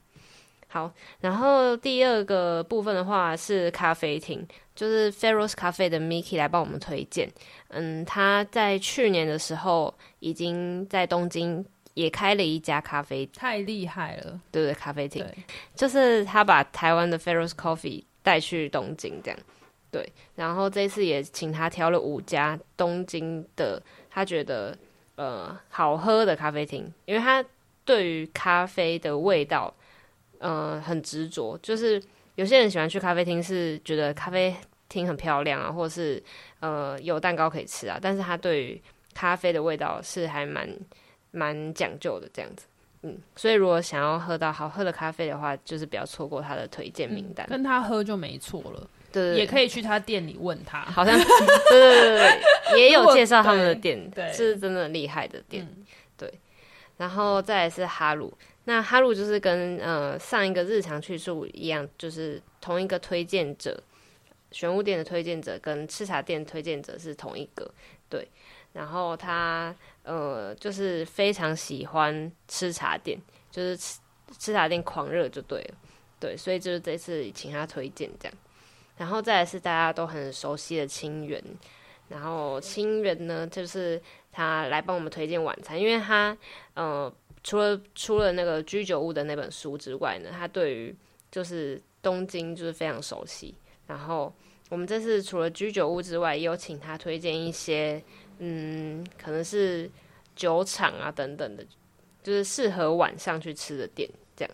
[0.75, 7.31] 好，然后第二个部分的话是咖啡厅，就是 Ferros 咖啡的 Miki 来帮我们推荐。
[7.69, 15.25] 嗯，他在去年的时候已经在东京也开了一家咖啡，太厉害了，对对，咖啡厅，
[15.73, 19.39] 就是他把台湾的 Ferros Coffee 带去东京这样，
[19.89, 24.77] 对，然后这次也请他挑了五家东京的他觉得
[25.15, 27.41] 呃好喝的咖啡厅，因为他
[27.85, 29.73] 对于咖啡的味道。
[30.45, 32.01] 嗯、呃，很执着，就是
[32.35, 34.55] 有些人喜欢去咖啡厅，是觉得咖啡
[34.87, 36.21] 厅很漂亮啊，或者是
[36.59, 38.81] 呃有蛋糕可以吃啊，但是他对于
[39.15, 40.69] 咖啡的味道是还蛮
[41.31, 42.67] 蛮讲究的这样子，
[43.01, 51.25] 嗯，所以如果想要喝到好喝的咖啡的话，就是不要错过他的推荐名单，嗯，跟他喝就没错了，对，也可以去他店里问他，好像对
[51.69, 52.17] 对对
[52.69, 55.85] 对，也有介绍他们的店，对，是真的厉害的店，嗯，
[56.17, 56.31] 对，
[56.97, 58.31] 然后再来是哈鲁。
[58.67, 63.79] 那哈鲁就是跟呃上一个日常去处一样，就是同一个推荐者，
[64.51, 67.71] 玄武店的推荐者跟吃茶店推荐者是同一个，
[68.09, 68.27] 对。
[68.73, 73.19] 然后他呃就是非常喜欢吃茶店，
[73.51, 73.99] 就是吃
[74.39, 75.75] 吃茶店狂热就对了，
[76.19, 76.35] 对。
[76.35, 78.35] 所以就是这次请他推荐这样。
[78.97, 81.39] 然后再来是大家都很熟悉的清源，
[82.09, 84.01] 然后清源呢就是
[84.31, 86.35] 他来帮我们推荐晚餐，因为他
[86.73, 87.13] 呃。
[87.45, 90.95] 除了出了那个居酒屋的那本书之外呢，他对于
[91.31, 93.53] 就是东京就是非常熟悉。
[93.85, 94.33] 然后
[94.69, 98.03] 我们这次除了居酒屋之外，也有请他推荐一些，
[98.39, 99.87] 嗯，可能是
[100.35, 101.63] 酒厂啊等等的，
[102.23, 104.51] 就是适合晚上去吃的店这样。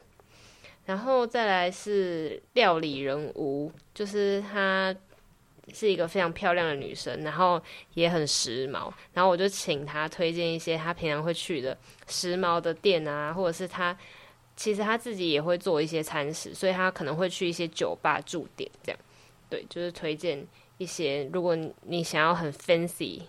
[0.85, 4.93] 然后再来是料理人屋，就是他。
[5.73, 7.61] 是一个非常漂亮的女生，然后
[7.93, 13.97] 也很时髦，然后我就请她推荐一些她平常会去的时髦的店啊，或者是她
[14.55, 18.99] 其实她自己也会做一些餐食，所以她可能会去一些酒吧驻点这样，
[19.49, 20.45] 对，就是推荐
[20.77, 23.21] 一些，如果你想要很 fancy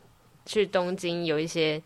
[0.45, 1.81] 去东京有一些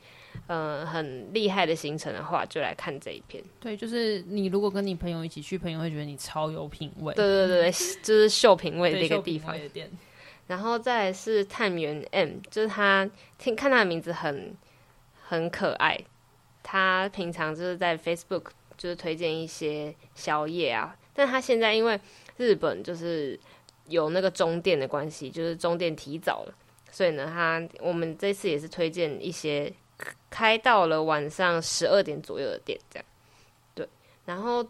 [0.46, 3.42] 呃很厉害的行程的话，就来看这一篇。
[3.60, 7.12] 对，就是你如果跟你朋友一起去，朋友会觉得你超有品味。
[7.14, 9.54] 对对对对，就是秀品味的一个地方。
[10.46, 14.56] 然后再来是探员 M，就是他听看他的名字很
[15.24, 15.98] 很可爱。
[16.62, 22.00] 他平常就是在 Facebook 就是推荐一些宵夜啊，但他现在因为
[22.36, 23.38] 日本就是
[23.88, 26.54] 有那个中电的关系，就是中电提早了，
[26.90, 29.72] 所以呢，他我们这次也是推荐一些
[30.30, 33.06] 开到了晚上十二点左右的店，这样。
[33.74, 33.88] 对，
[34.24, 34.64] 然后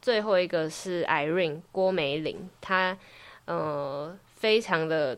[0.00, 2.96] 最后一个是 Irene 郭美玲，她
[3.44, 4.18] 呃。
[4.40, 5.16] 非常的，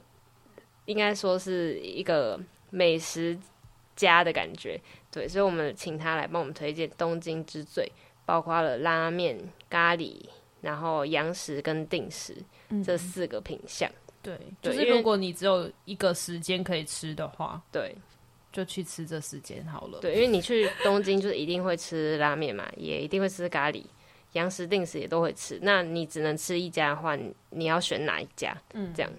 [0.85, 2.39] 应该说是一个
[2.71, 3.39] 美食
[3.97, 4.79] 家的感觉，
[5.11, 7.91] 对，所以我们请他来帮我们推荐东京之最，
[8.27, 9.39] 包括了拉面、
[9.71, 10.17] 咖喱，
[10.61, 12.37] 然后洋食跟定食、
[12.71, 13.91] 嗯、这四个品项。
[14.21, 17.95] 对，就是如果你只有一个时间可以吃的话，对，
[18.53, 20.01] 就去吃这时间好了。
[20.01, 23.85] 对，因为你去东京就是一定会吃拉面嘛，也一定会吃咖喱。
[24.33, 27.17] 洋食定时也都会吃，那你只能吃一家的话，
[27.51, 28.57] 你要选哪一家？
[28.75, 29.11] 嗯，这样。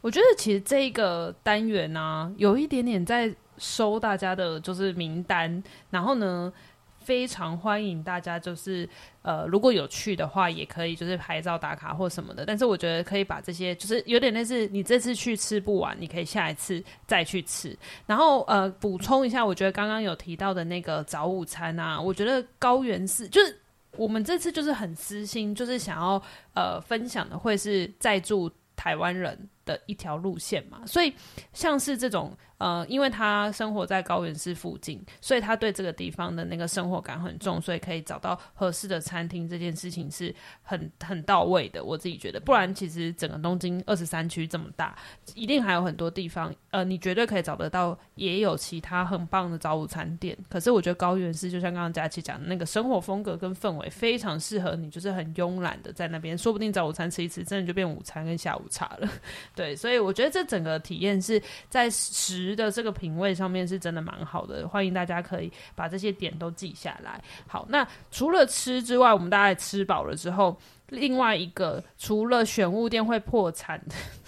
[0.00, 6.52] 我觉得其实这一个单元呢、啊，有一点点在收大家的就是名单，然后呢，
[6.98, 8.86] 非常欢迎大家就是
[9.22, 12.44] 呃，如果有去的话，也可以就是拍照打卡或什么的。
[12.44, 17.74] 但是我觉得可以把这些就是有点类似，你这次去吃不完，你可以下一次再去吃。
[18.04, 23.58] 然后呃，补充一下，我觉得刚刚有提到的那个早午餐啊，我觉得高原寺就是。
[23.96, 26.22] 我们这次就是很私心，就是想要
[26.54, 30.86] 呃分享的会是在住台湾人的一条路线嘛。
[30.86, 31.12] 所以
[31.52, 32.36] 像是这种。
[32.58, 41.84] 呃，因为他生活在高原市附近，所以他对这个地方的那个生活感很重，所以可以找到合适的餐厅，这件事情是很很到位的。
[41.84, 44.96] 我自己觉得，不然其实整个东京二十三区这么大，
[45.34, 50.38] 一定还有很多地方，呃，你绝对可以找得到，也有其他很棒的早午餐店。
[50.48, 59.08] 可是我觉得高原市就像刚刚佳琪讲的那个生活风格跟氛围，非常适合你，就是很慵懒的在那边，说不定早午餐吃一吃，真的就变午餐跟下午茶了。
[59.56, 62.43] 对，所以我觉得这整个体验是在十。
[62.44, 67.20] 值的这个品味上面是真的蛮好的，欢迎大家可以把这些点都记下来。
[67.46, 70.56] 好，那除了吃之外，我们大概吃饱了之后。
[70.90, 73.82] 另外一个，除了选物店会破产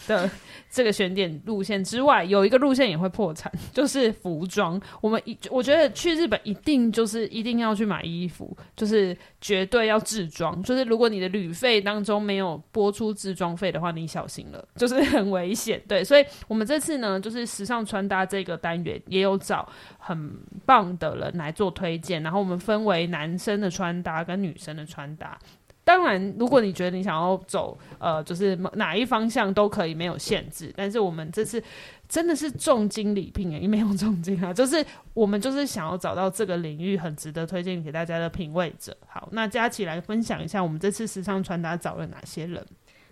[0.09, 0.29] 的
[0.71, 4.81] 这个选点路线之外，有一个路线也会破产，就是服装。
[5.01, 10.61] 我们一我觉得去日本一定就是一定要去买衣服，就是绝对要自装。
[10.63, 15.81] 就是如果你的旅费当中没有拨出自装费的话，你小心了，就是很危险。
[15.87, 25.39] 对，所以我们这次呢，就是时尚穿搭这个单元也有找很棒的人来做推荐，然后我们分为男生的穿搭跟女生的穿搭。
[25.87, 30.75] 当然，如果你觉得你想要走呃，就是哪一方向都可以，没有限制。
[30.77, 31.63] 但是我们这次
[32.09, 38.97] 真的是重金礼聘，也没有重金啊，就是我们就是想要找到这个领域很值得推荐给大家的品味者。
[39.07, 42.67] 好，那佳琪来分享一下，我们这次时尚穿搭找了哪些人？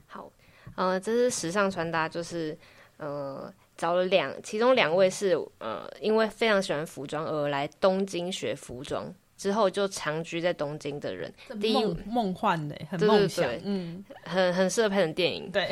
[0.07, 0.29] 好，
[0.75, 2.59] 呃，这次时尚穿搭就是
[2.97, 9.15] 呃找了两，其中两位是呃因为非常喜欢服装而来东京学服装。
[9.37, 15.51] 之后就长居在东京的人，第一梦幻的，很梦想，嗯，很很适合拍成电影。
[15.51, 15.69] 对，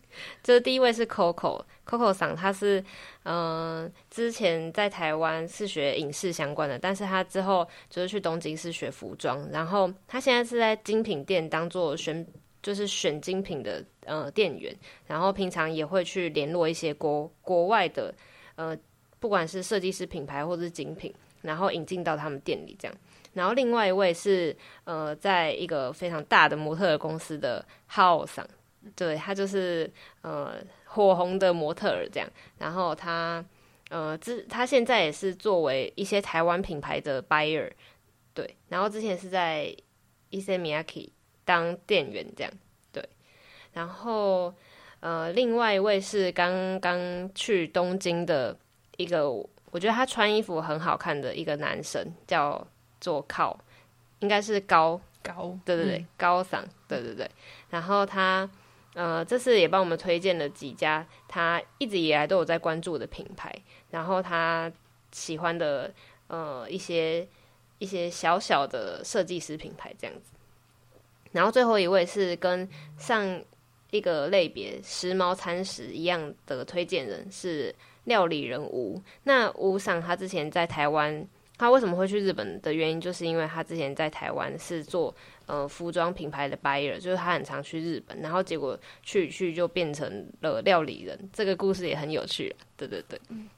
[0.42, 2.78] 这第一位是 Coco，Coco 桑，他是
[3.22, 12.26] 嗯、呃，之前在台湾是学影视相关的，但是他之后就是去东京是学服装，然后他现在是在精品店当做选，
[12.62, 14.74] 就是选精品的呃店员，
[15.06, 18.14] 然后平常也会去联络一些国国外的
[18.56, 18.76] 呃，
[19.18, 21.14] 不管是设计师品牌或者是精品。
[21.46, 22.96] 然后引进到他们店里，这样。
[23.34, 24.54] 然后另外一位是
[24.84, 28.46] 呃，在一个非常大的模特儿公司的 Hao 桑，
[28.96, 29.90] 对，他就是
[30.22, 30.54] 呃
[30.86, 32.28] 火红的模特儿这样。
[32.58, 33.44] 然后他
[33.90, 37.70] 呃之他现在也是作为一些台湾品牌的 buyer，
[38.34, 38.56] 对。
[38.68, 39.74] 然后之前是在
[40.30, 41.10] Issey Miyake
[41.44, 42.52] 当店员这样，
[42.90, 43.06] 对。
[43.74, 44.54] 然后
[45.00, 48.58] 呃另外一位是刚刚去东京的
[48.96, 49.46] 一个。
[49.76, 52.66] 我觉得他穿衣服很好看的一个男生叫
[52.98, 53.54] 做靠，
[54.20, 57.30] 应该是高高，对对对，嗯、高嗓，对对对。
[57.68, 58.48] 然后他
[58.94, 63.54] 呃，这次也帮我们推荐了几家他一直以来都有在关注的品牌，
[63.90, 64.72] 然后他
[65.12, 65.92] 喜欢的
[66.28, 67.28] 呃一些
[67.76, 70.32] 一些小小的设计师品牌这样子。
[71.32, 73.42] 然后最后一位是跟上
[73.90, 77.74] 一个类别时髦餐食一样的推荐人是。
[78.06, 81.24] 料理人吴，那吴桑他之前在台湾，
[81.56, 82.60] 他为什么会去日本？
[82.60, 85.14] 的原因，就是因为他之前在台湾是做
[85.46, 92.54] 呃服装品牌的 buyer，就是他很常去日本，然后结果去去就变成了料理人，这个故事也很有趣。
[92.76, 93.48] 对对对，嗯，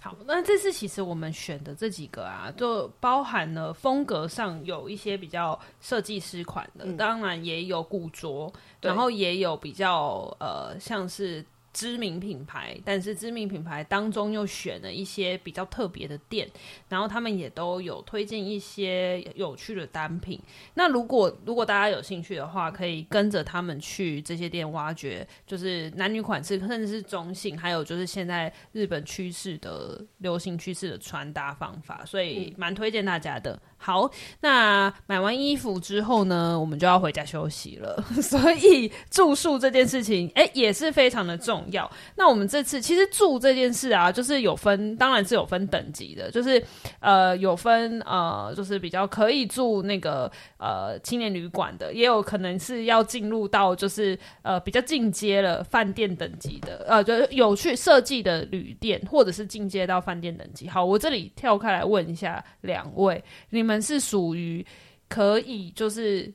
[0.00, 11.44] 好，那这次其实我们选的这几个啊，就包含了风格上有一些比较设计师款的，嗯、当然也有古着，然后也有比较呃像是。
[11.76, 16.48] 知名品牌，但是知名品牌当中又选了一些比较特别的店，
[16.88, 20.40] 然后他们也都有推荐一些有趣的单品。
[20.72, 33.60] 那如果如果大家有兴趣的话，可以跟着他们去这些店挖掘，就是男女款式，甚至是中性，还有就是现在日本趋势的流行趋势的穿搭方法，所以蛮推荐大家的。
[33.76, 34.10] 好，
[34.40, 38.02] 那买完衣服之后呢，我们就要回家休息了。
[38.22, 41.90] 所以住宿这件事情，哎、也是非常的重要。
[42.16, 46.62] 那我们这次其实住这件事啊，就是有分，当然是有分等级的，就是
[46.98, 60.68] 呃，有分呃，就是比较可以住那个呃青年旅馆的，也有可能是要进入到就是呃比较进阶了饭店等级的，呃，就有去设计的旅店，或者是进阶到饭店等级。
[60.68, 63.76] 好，我这里跳开来问一下两位，你们。
[63.86, 64.66] 是属于
[65.06, 66.32] 可以，就是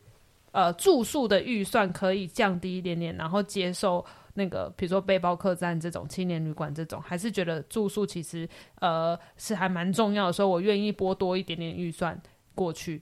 [0.54, 8.48] 呃住宿的预算可以降低一点点，然后接受那个比如说背包客栈这种青年旅馆这种，还是觉得住宿其实
[8.80, 12.20] 呃是还蛮重要的，所以我愿意拨多一点点预算
[12.56, 13.02] 过去。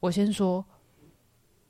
[0.00, 0.64] 我先说，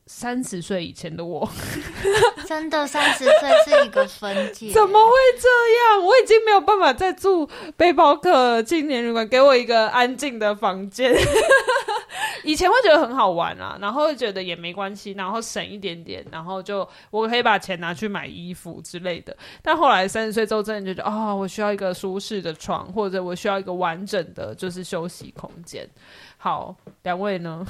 [0.06, 1.48] 三十岁以前的我，
[2.46, 5.48] 真的三十岁是一个分界，怎么会这
[5.96, 6.04] 样？
[6.04, 11.14] 我已经没有办法再住背包客青年旅馆，给我一个安静的房间。
[12.44, 19.36] 以前会觉得很好玩啊，然后会觉得也没关系，然后省一点点，然后就我可以把钱拿去买衣服之类的。
[19.62, 25.88] 但后来三十岁之后，真的就觉得啊、哦，我需要一个舒适的床，或者我需要一个完整的就是休息空间。
[26.36, 27.66] 好，两位呢？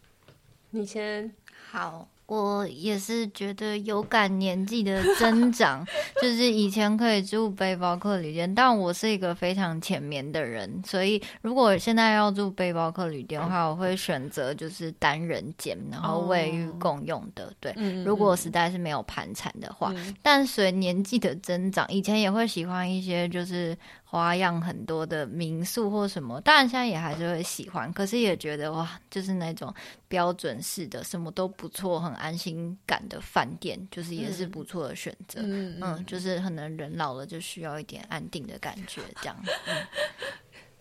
[0.70, 1.32] 你先
[1.70, 2.08] 好。
[2.26, 5.86] 我也是觉得有感年纪的增长，
[6.20, 17.52] 就是以前可以住背包客旅店，但我是一个非常浅眠的人，所以如果现在要住背包客旅店的话，我会选择就是单人间，然后卫浴共用的。
[17.60, 17.72] 对，
[18.04, 23.76] 如果实在是没有盘缠的话，但随年纪的增长，以前也会喜欢一些就是。
[24.16, 29.72] 花样很多的民宿或什么，当然现在也还是会喜欢，可是也觉得哇，就是那种
[30.08, 35.40] 标准式的什么都不错、很安心感的饭店，就是也是不错的选择。
[35.42, 39.36] 嗯，嗯，就是可能人老了就需要一点安定的感觉，这样。
[39.66, 39.74] 嗯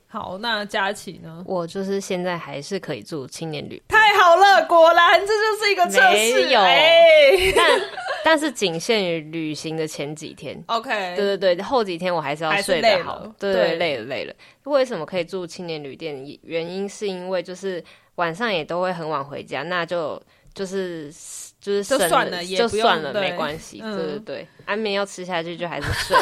[0.07, 1.43] 好，那佳琪呢？
[1.45, 6.49] 我就是现在还是可以住青年旅，太好了，果然这就是一个测试。
[6.51, 7.67] 有，欸、但
[8.25, 10.59] 但是仅限于旅行的前几天。
[10.65, 13.19] OK，对对对，后几天我还是要睡得好。
[13.37, 14.33] 对，对对，累了累了。
[14.63, 16.25] 为什么可以住青年旅店？
[16.41, 17.83] 原因是因为就是
[18.15, 20.19] 晚上也都会很晚回家，那就
[20.55, 21.13] 就是。
[21.61, 23.79] 就是就算了，就算了，没关系。
[23.79, 26.15] 对对对，安眠药吃下去就还是睡。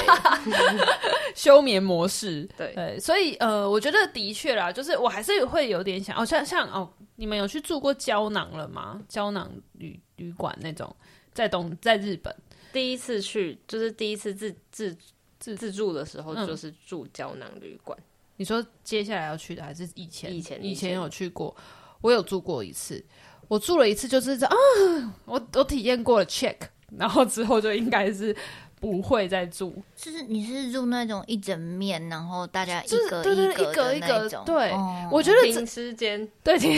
[1.36, 9.02] 休眠模式，对对，所以呃，我觉得的确啦，就是我还是会有点想哦，像像哦，你们有去住过胶囊了吗？
[9.10, 10.96] 胶囊旅旅馆那种，
[11.34, 12.36] 在东在日本
[12.72, 14.96] 第一次去，就是第一次自自
[15.40, 17.98] 自自助的时候，就是住胶囊旅馆。
[18.38, 20.34] 你说接下来要去的还是以前？
[20.34, 21.56] 以前以前有去过，
[22.02, 23.04] 我有住过一次。
[23.50, 24.56] 我住了一次，就是这啊，
[25.26, 26.56] 我我体验过了 check，
[26.98, 28.36] 然后之后就应该是
[28.84, 29.74] 不会再住。
[29.96, 33.24] 就是你是住那种一整面，然后大家一格一。
[33.24, 34.44] 对对对，一格一格。
[34.46, 36.70] 对，哦、我觉得停尸间，对停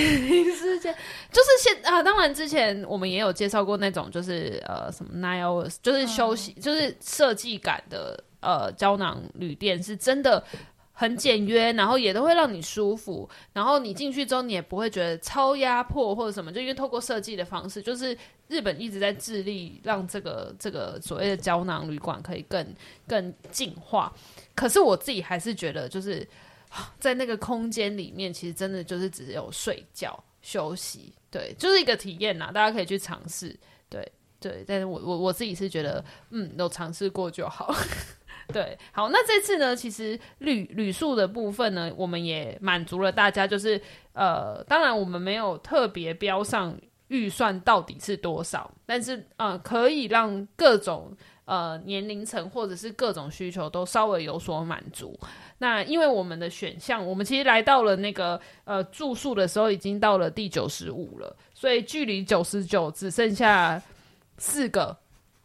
[0.55, 0.93] 尸间，
[1.31, 10.43] 就是现啊，当然之前我们也有介绍过那种，就是呃什么 nine hours，就是休息，嗯、就是设计感的呃胶囊旅店，是真的。
[10.97, 18.17] 很简约，然后也都会让你舒服，然后你进去之后你也不会觉得超压迫或者什么，就因为透过设计的方式，就是
[18.47, 22.65] 日本一直在致力让这个这个所谓的胶囊旅馆可以更
[23.05, 24.11] 更进化。
[24.55, 26.25] 可是我自己还是觉得，就是
[26.97, 33.53] 在那个空间里面，其实真的就是只有睡觉休息，对，就是一个体验呐，大家可以去尝试，
[33.89, 34.63] 对对。
[34.65, 37.75] 但是我我我自己是觉得，嗯，有尝试过就好。
[38.53, 43.81] 对，好，那这次呢，其实旅旅宿的部分呢，我们也满足了大家，就是
[44.13, 46.77] 呃，当然我们没有特别标上
[47.07, 51.11] 预算到底是多少，但是呃，可以让各种
[51.45, 55.19] 呃年龄层或者是各种需求都稍微有所满足。
[55.57, 63.81] 那因为我们的选项，我们其实来到了那个呃住宿的时候，已经到了第九十五了，所以距离九十九只剩下
[64.37, 64.95] 四个。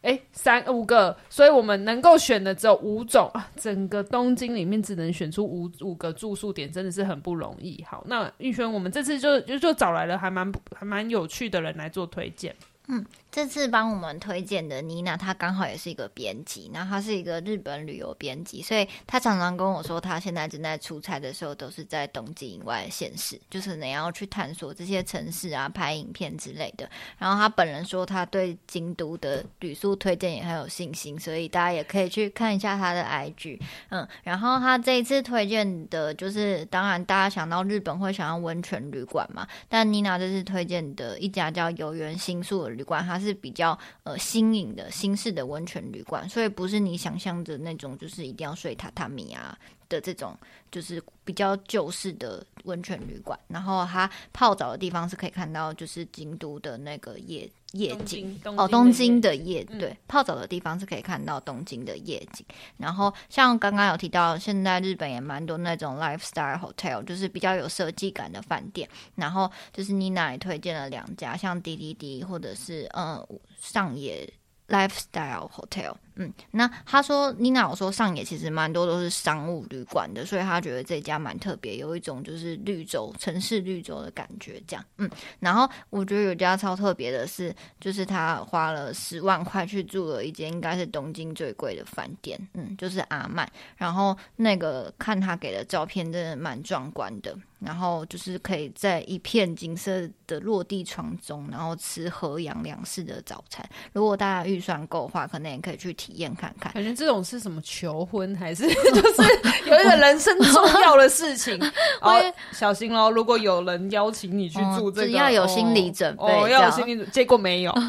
[0.01, 3.49] 哎，三五个，所以我们能够选的只有五种啊！
[3.55, 7.83] 整个东京里面只能选出五五个住宿点，真的是很不容易。
[7.87, 12.55] 好，那玉轩，我们这次就就就找来了还蛮还蛮有趣的人来做推荐。
[12.87, 26.89] 嗯，这次帮我们推荐的妮娜，她刚好也是一个编辑，然后她是一个日本旅游编辑，所以她常常跟我说，她现在正在出差的时候都是在东京以外的县市，就是你要去探索这些城市啊，拍影片之类的。
[27.17, 33.61] 然后她本人说，她对京都的旅宿推荐也很有信心，所以大家也可以去看一下她的 IG。
[33.91, 49.57] 嗯，然后她这一次推荐的就是，当然大家想到日本会想要温泉旅馆嘛，但妮娜这次推荐的一家叫游园新宿的旅馆，它是比较呃新颖的新式的温泉旅馆，所以不是你想象的那种，就是一定要睡榻榻米啊
[49.87, 50.37] 的这种，
[50.71, 53.39] 就是比较旧式的温泉旅馆。
[53.47, 62.45] 然后它泡澡的地方是可以看到，就是京都的那个夜夜景哦，东京的夜、嗯、对，泡澡的地方是可以看到东京的夜景。
[62.77, 68.89] 然后像刚刚有提到，现在日本也蛮多那种 lifestyle hotel，就是比较有设计感的饭店。
[69.15, 73.25] 然后就是妮娜也推荐了两家，像滴滴滴或者是嗯
[73.59, 74.31] 上野。
[74.67, 85.09] Lifestyle Hotel，嗯，那他说妮娜有说上野其实蛮多都是商务旅馆的，所以他觉得这家蛮特别，有一种就是绿洲城市绿洲的感觉，这样，嗯，
[85.39, 93.47] 然后我觉得有家超特别的是，就是他花了十万块去住了一间应该是东京最贵的饭店，嗯，就是阿曼，
[93.77, 97.35] 然后那个看他给的照片真的蛮壮观的。
[97.61, 103.63] 然后就是可以在一片金色的落地窗中，然后吃和洋两式的早餐。
[103.93, 106.73] 如果大家预算够的话，可能也可以去体体验看看。
[106.73, 109.21] 感觉这种是什么求婚，还是 就是
[109.67, 111.59] 有一个人生重要的事情？
[112.01, 112.19] 哦，
[112.51, 113.11] 小心喽！
[113.11, 117.11] 如果有人邀请你去住这个，哦、要有心理准备，哦，要有心理准备。
[117.11, 117.71] 结果没有。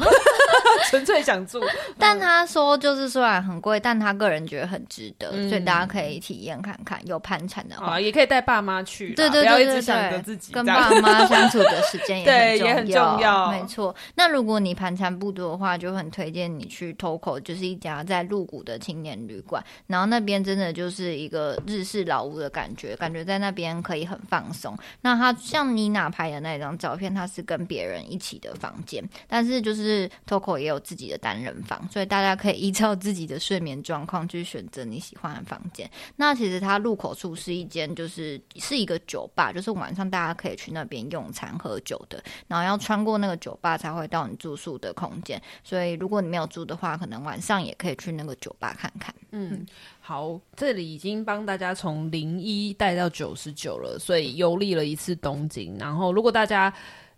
[0.89, 1.61] 纯粹想住，
[1.97, 6.99] 但他说就是虽然很贵，但他个人觉得很值得，嗯、所以大家可以体验看看。
[7.07, 13.49] 有盘缠的话，也可以带爸妈去，对对对对对，不要一直想着自己，跟爸妈相处的时间也，也很重要。
[13.49, 13.95] 没错。
[14.15, 19.63] 那如果你盘缠不多的话，就很推荐你去 TOKO，就是一家在鹿谷的青年旅馆。
[19.87, 24.77] 然后那边真的就是一个日式老屋的感觉，感觉在那边可以很放松。
[25.01, 30.83] 那他像妮娜拍的那张照片，他是跟别人一起的房间，但是就是 TOKO 也有。
[30.83, 35.89] 自己的单人房，所以大家可以依照自己的睡眠状况去选择你喜欢的房间。
[36.17, 42.21] 那其实它入口处是一间，就是是一个酒吧，就是晚上大家可以去那边用餐喝酒的。
[42.47, 45.41] 然后要穿过那个酒吧才会到你住宿的空间。
[45.63, 49.13] 所以如果你没有住的话，可能晚上也可以去那个酒吧看看。
[49.31, 49.65] 嗯，
[49.99, 55.77] 好，这里已经帮大家从零一带到九十九了，所以游历了一次东京。
[55.77, 56.73] 然后如果大家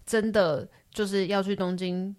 [0.05, 2.15] 真的就是要去东京。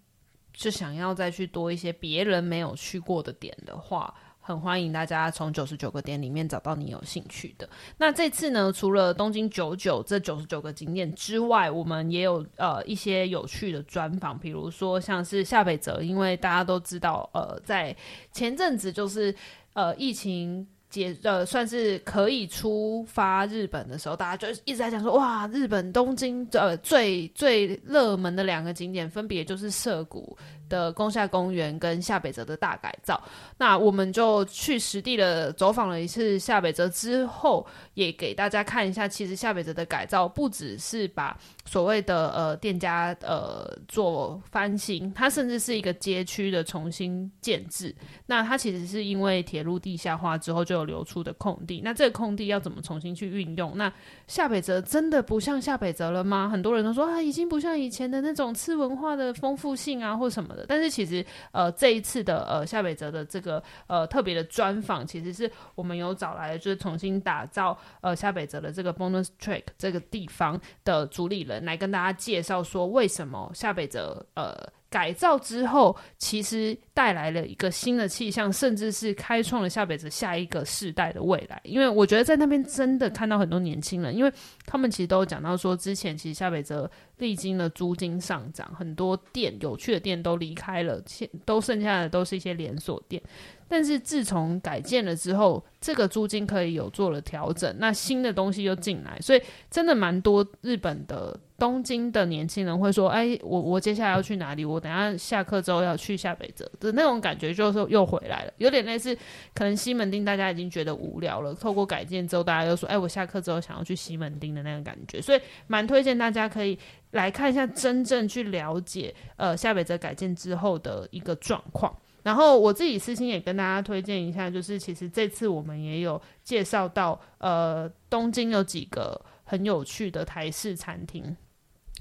[0.53, 4.11] 就想要再去多一些别人没有去过的点的话，
[4.47, 7.67] 很欢迎大家从九十九个点里面找到你有兴趣的。
[7.97, 17.93] 那这次呢，除了东京九九这九十九个景点之外，我们也有呃一些有趣的专访，比如说像是夏北泽，因为大家都知道，呃，在
[18.31, 19.35] 前阵子就是
[19.73, 20.65] 呃疫情。
[20.93, 30.35] 也呃，算是可以出发日本的时候，大家就一直在讲说，哇，日本东京呃最最热门的两个景点，分别就是涩谷
[30.69, 33.21] 的宫下公园跟下北泽的大改造。
[33.57, 47.95] 那我们就去实地的走访了一次下北泽之后，也给大家看一下，其实下北泽的改造不只是把所谓的呃店家呃做翻新，它甚至是一个街区的重新建置。
[48.25, 53.77] 那它其实是因为铁路地下化之后就有流出的空地，那这个空地要怎么重新去运用？
[53.77, 53.91] 那
[54.27, 56.49] 下北泽真的不像下北泽了吗？
[56.49, 74.55] 很多人都说啊，已经不像以前的那种次文化的丰富性啊，或什么但是其实呃，这一次的呃夏北泽的这个呃特别的专访，其实是我们有找来，就是重新打造呃夏北泽的这个 bonus track 这个地方的主理人来跟大家介绍说，为什么夏北泽呃。
[74.89, 81.59] 改造之后，其实带来了一个新的气象，甚至是开创了下北泽下一个世代的未来。
[81.63, 84.31] 因为我觉得在那边真的看到很多年轻人，因为
[84.65, 93.21] 他们其实都讲到说，之前其实下北泽历经了租金上涨，很多店有趣的店都离开了，现都剩下的都是一些连锁店。
[93.69, 104.63] 但是自从改建了之后，这个租金可以有做了调整，那新的东西又进来，所以真的蛮多日本的东京的年轻人会说：“哎，我我接下来要去哪里？
[104.63, 109.17] 我等下下课之后要去下北泽的那种感觉，就是又回来了，有点类似
[109.55, 116.77] 可能西门町大家已经觉得无聊了，透过改建之后，大家又说：哎，我下课之后想要去西门町的那个感觉，所以蛮推荐大家可以
[117.11, 121.91] 来看一下，真正去了解呃下北泽改建之后的一个状况。”
[122.23, 131.35] 然后我自己私心也跟大家推荐一下，就是其实这次我们也有介绍到，呃，东京有几个很有趣的台式餐厅。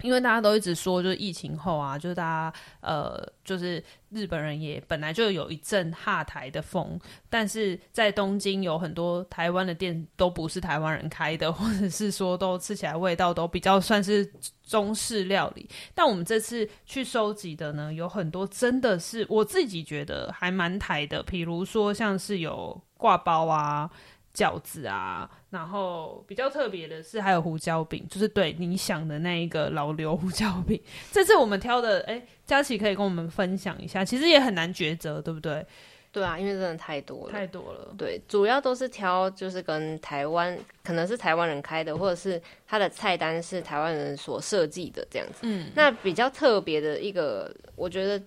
[0.02, 14.30] 因为大家都一直说，就是疫情后啊，就是大家呃，就是日本人也本来就有一阵哈台的风，但是在东京有很多台湾的店都不是台湾人开的，或者是说都吃起来味道都比较算是
[14.62, 15.66] 中式料理。
[15.94, 23.90] 但我们这次去收集的呢，有很多真的是我自己觉得还蛮台的，比如说像是有挂包啊。
[24.36, 25.26] 饺子啊，
[25.56, 30.78] 然后比较特别的是还有胡椒饼，就是对你想的那一个老刘胡椒饼。
[31.10, 35.64] 这次我们挑的，哎，佳琪可以跟我们分享一下，其实也很难抉择，对不对？
[36.12, 37.94] 对啊，因为真的太多了，太多了。
[37.96, 45.38] 对，主要都是挑就是跟台湾，可能是台湾人开的，或者是他的菜单是台湾人所设计的这样子。
[45.42, 48.22] 嗯，那比较特别的一个，我觉得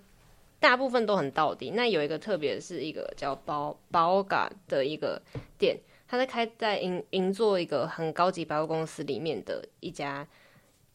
[0.60, 1.70] 大部分都很到底。
[1.70, 5.22] 那有一个特别是一个叫包包嘎的一个
[5.60, 5.78] 店。
[6.10, 10.26] 他在开在银银座一个很高级百货公司里面的一家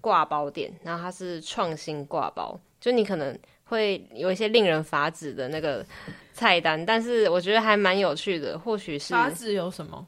[0.00, 5.86] 挂包店，然后它是创新挂包，就你可能会有一些令人发指的那个
[6.32, 8.58] 菜单，但是我觉得还蛮有趣的。
[8.58, 10.04] 或许是发指有什么？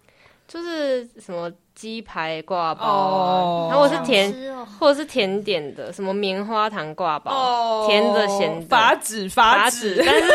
[0.48, 10.30] 就是什么鸡排挂包然后或是甜，哦、或者是甜点的，什么棉花糖挂包，哦、甜的咸的发指发指，但是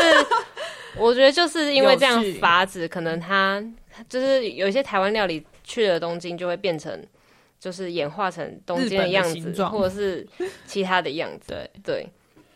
[0.97, 3.61] 我觉得就是因为这样发指，可能它。
[4.09, 7.01] 就是有一些台湾料理去了东京，就会变成，
[7.59, 10.27] 就是演化成东京的样子，或者是
[10.65, 11.47] 其他的样子。
[11.49, 12.07] 对对，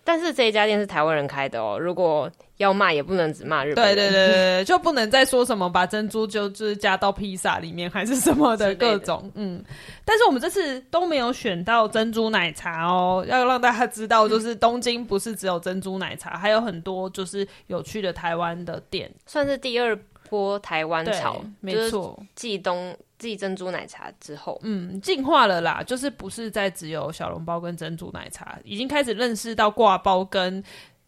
[0.04, 9.62] 但是这一家店是台湾人开的哦，如果要骂也不能只骂日本人，对对对对，就不能再说什么把珍珠就是加到披萨里面还是什么的各种，嗯。
[10.06, 19.98] 但是我们这次都没有选到珍珠奶茶哦，要让大家知道，就是东京不是只有珍珠奶茶，还有很多就是有趣的台湾的店，算是第二
[20.30, 30.64] 波台湾潮，没错，继东继珍珠奶茶之后，嗯，进化了啦，就是不是在只有小笼包跟珍珠奶茶，已经开始认识到挂包跟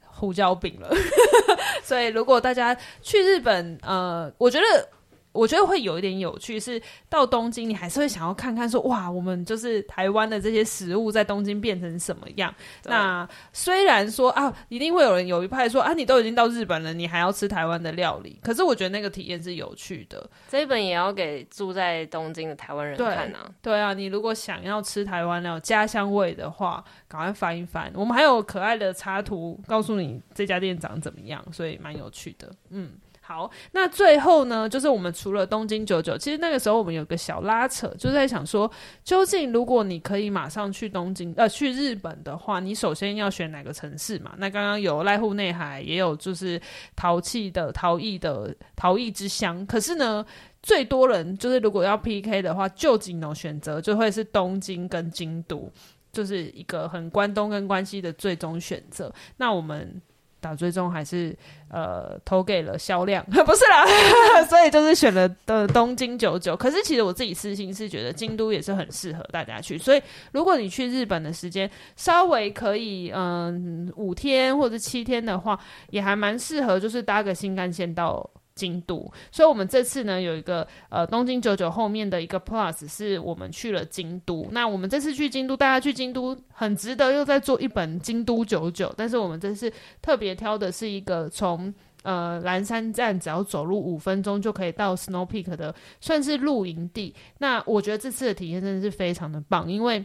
[0.05, 0.89] 胡椒饼了。
[1.83, 4.89] 所以如果大家去日本，呃，我觉得。
[5.37, 12.53] 我觉得会有一点有趣，是到东京，你还是会想要看看说，哇，我们就是台湾的这些食物在东京变成什么样？
[12.85, 18.39] 那虽然说啊，一定会有人有一派说啊，你都已经到日本了，你还要吃台湾的料理？
[18.41, 20.29] 可是我觉得那个体验是有趣的。
[20.49, 23.51] 这一本也要给住在东京的台湾人看啊。
[23.61, 27.91] 对啊，你如果想要吃台湾那种家乡味的话，赶快翻一翻。
[27.93, 32.51] 我们还有可爱的插图，告诉你这家店长怎么样，所以蛮有趣的。
[32.69, 32.91] 嗯。
[33.27, 38.71] 好，那最后呢，就是我们除了东京九九，其实那个时候我们有个小拉扯，就在想说，
[39.03, 44.33] 究竟如果你可以马上去东京，呃，去日本的话，你首先要选哪个城市嘛？
[44.37, 46.57] 那刚刚有濑户内海，也有就是
[46.95, 50.25] 陶器的陶艺的陶艺之乡，可是呢，
[50.63, 55.69] 最多人就是如果要 PK 的话，就仅有选择就会是东京跟京都，
[56.13, 59.13] 就是一个很关东跟关西的最终选择。
[59.35, 60.01] 那我们。
[60.39, 61.35] 打最终还是
[61.69, 63.85] 呃投给了销量， 不是啦，
[64.49, 66.55] 所以就是选了的东京九九。
[66.55, 75.59] 可是其实我自己私心是觉得京都也是很适合大家去，所以如果你去日本的时间稍微可以嗯五天或者七天的话，
[75.89, 78.29] 也还蛮适合，就是搭个新干线到。
[78.57, 84.47] 京都，所以我们这次呢有一个呃东京九九后面的一个 plus 是我们去了京都。
[84.51, 88.91] 那我们这次去京都，大家去京都很值得又在做一本京都九九。
[88.97, 97.13] 但是我们这次特别挑的是一个从呃蓝山站只要走路五分钟就可以到 Snow Peak 的，算是露营地。
[97.37, 100.03] 那我觉得这次的体验真的是非常的棒，因为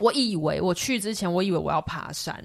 [0.00, 2.44] 我以为我去之前我以为我要爬山，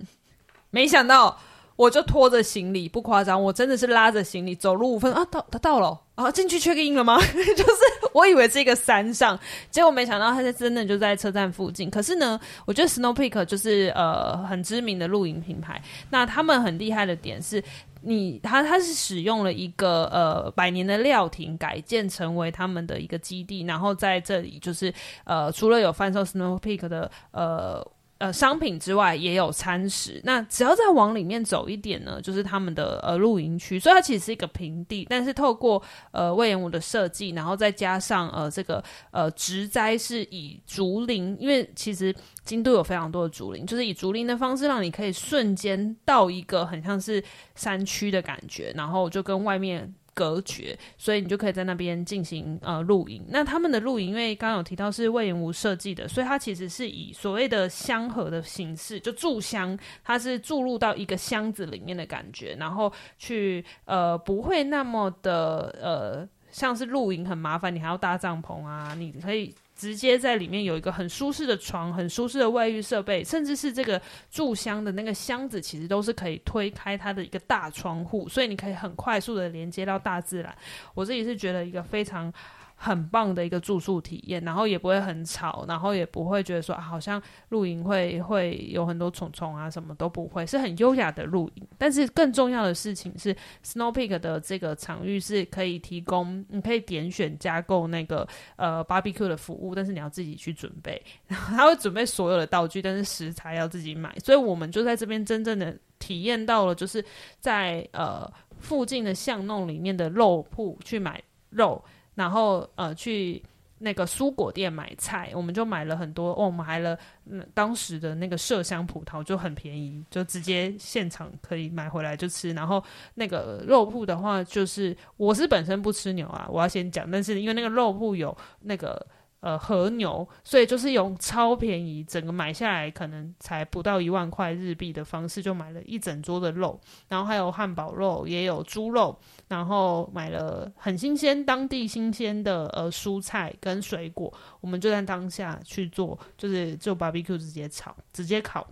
[0.69, 1.37] 没想到。
[1.77, 7.17] 我就拖着行李，不夸张，我真的是拉着行李走路五分啊，到他到了啊，进去确定了吗？
[7.23, 7.79] 就是
[8.13, 11.89] 我以为是一个山上，结果没想到他是真的就在车站附近。
[11.89, 17.63] 可是呢，我觉得 Snow Peak 就是呃很知名的露营品牌，那他们很厉害的点是
[18.01, 24.91] 你，他他是使用了一个呃百年的料亭改建成为他们的一个基地，然后在这里就是
[25.25, 27.87] 呃除了有贩售 Snow Peak 的呃。
[28.19, 30.19] 呃，商品之外也有餐食。
[30.23, 33.79] 那只要再往里面走一点呢，就是他们的呃露营区。
[33.79, 47.23] 所以它其实是一个平地，但是透过呃魏延武的设计，然后再加上呃这个呃植栽是以竹林，因为其实京都有非常多的竹林，就是以竹林的方式让你可以瞬间到一个很像是
[47.55, 49.93] 山区的感觉，然后就跟外面。
[50.17, 53.23] 隔绝，所以你就可以在那边进行呃露营。
[53.29, 69.53] 那他们的露营，因为刚刚有提到是魏延吴设计的，所以它其实是以所谓的香盒的形式，就住箱，它是注入到一个箱子里面的感觉，然后去呃不会那么的呃像是露营很麻烦，你还要搭帐篷啊，你可以。
[69.77, 74.01] 直接在里面有一个很舒适的床，很舒适的卫浴设备，甚至是这个
[74.31, 80.53] 柱箱的那个箱子，其实都是可以推开它的一个大窗户，所以你可以很快速的连接到大自然。
[80.93, 82.33] 我自己是觉得一个非常。
[82.79, 87.19] 很棒的一个住宿体验，然后也不会很吵，然后也不会觉得说，好像
[87.49, 91.67] 露营会会有很多虫虫啊，什么都不会，是很优雅的露营。
[91.75, 104.15] 但是更重要的事情是，Snow Peak 的这个场域是可以提供，你可以点选加购那个呃 barbecue 的服务，但是你要自己去准备，然 后他会准备所有的道具，但是食材要自己买。
[104.23, 107.03] 所以我们就在这边真正的体验到了，就是
[107.39, 111.19] 在呃附近的巷弄里面的肉铺去买
[111.49, 111.83] 肉。
[112.17, 113.41] 然后呃，去
[113.77, 116.31] 那个蔬果店买菜，我们就买了很多。
[116.33, 122.51] 哦，我们还了嗯，当时的那个麝香葡萄就很便宜，就直接现场可以买回来就吃。
[122.53, 129.05] 然后那个肉铺的话，就是我是本身不吃牛啊，我要先讲，但是因为那个肉铺有那个。
[129.47, 136.77] 呃，和牛，所以就是用超便宜，整个买下来可能才不到一万块日币的方式，就买了一整桌的肉，
[137.07, 139.17] 然后还有汉堡肉，也有猪肉，
[139.47, 148.67] 然后买了很新鲜、当地新鲜的呃蔬菜跟水果，我们就在当下去做，就是就 barbecue 直接炒，直接烤。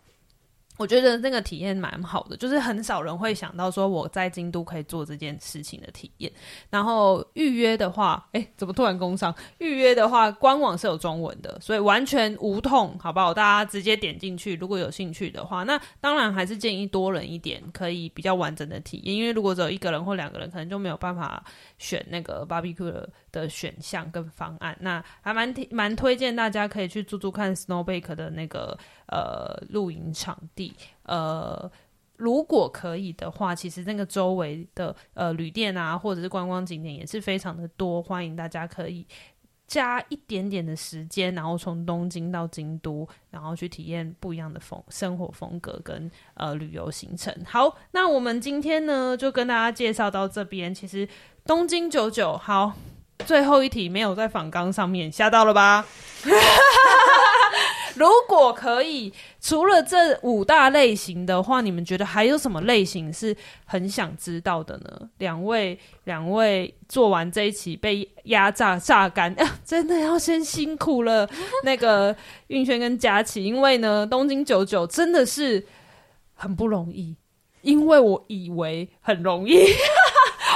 [0.77, 6.31] 我觉得那个体验蛮好的，就是很少人会想到说我在京都可以做这件事情的体验。
[6.69, 9.33] 然后预约的话，哎，怎么突然工商？
[9.59, 13.33] 预约的话，官网是有中文的，所以完全无痛，好不好？
[13.33, 19.15] 大家直接点进去，如果有兴趣的话，那当然还是建议多人一点，可以比较完整的体验。
[19.15, 21.43] 因为如果只有一个人或两个人，可能就没有办法
[21.77, 22.93] 选那个 barbecue
[23.31, 24.75] 的选项跟方案。
[24.81, 30.73] 那还蛮蛮推荐大家可以去住住看 Snowbake 的那个呃露营场地。
[31.03, 31.69] 呃，
[32.17, 39.05] 如果可以的话，其实那个周围的呃旅店啊，或者是观光景点也是非常的多，欢迎大家可以
[39.67, 47.35] 加一点点的时间，然后从东京到京都，然后去体验不一样的风生活风格跟呃旅游行程。
[47.45, 50.73] 好，那我们今天呢就跟大家介绍到这边。
[50.73, 51.07] 其实
[51.45, 52.73] 东京九九，好，
[53.25, 55.85] 最后一题没有在仿纲上面，吓到了吧？
[57.99, 63.35] 如果可以，除了这五大类型的话，你们觉得还有什么类型是
[63.65, 65.09] 很想知道的呢？
[65.19, 71.29] 两位，两位做完这一期被压榨榨干，啊， 真的要先辛苦了。
[71.63, 72.15] 那个
[72.47, 75.65] 运轩跟佳琪，因为呢， 东京九九真的是
[76.33, 77.15] 很不容易，
[77.61, 79.55] 因为我以为很容易。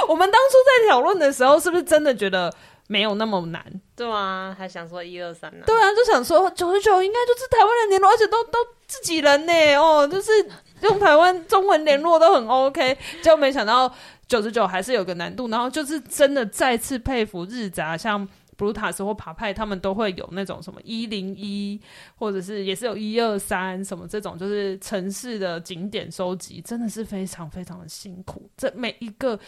[0.08, 2.52] 我们当初在讨论的时候，是不是真的觉得？
[2.90, 3.64] 没有那么难，
[3.94, 5.62] 对啊，还想说一二三呢？
[5.64, 10.32] 对啊，就想说九十九应该就是台湾人联络，而且都都自己人呢，哦，就是
[10.80, 13.94] 用台湾中文联络都很 OK， 结果没想到
[14.26, 18.26] 九十九还是有个难度，然后就是真的再次佩服日杂，像
[18.56, 21.80] 布鲁塔斯或爬派他们都会有那种什么一零一，
[22.16, 29.38] 或者是也是有一二三什么这种，就是城市的景点收集，真的是非常非常的辛苦，这每一个。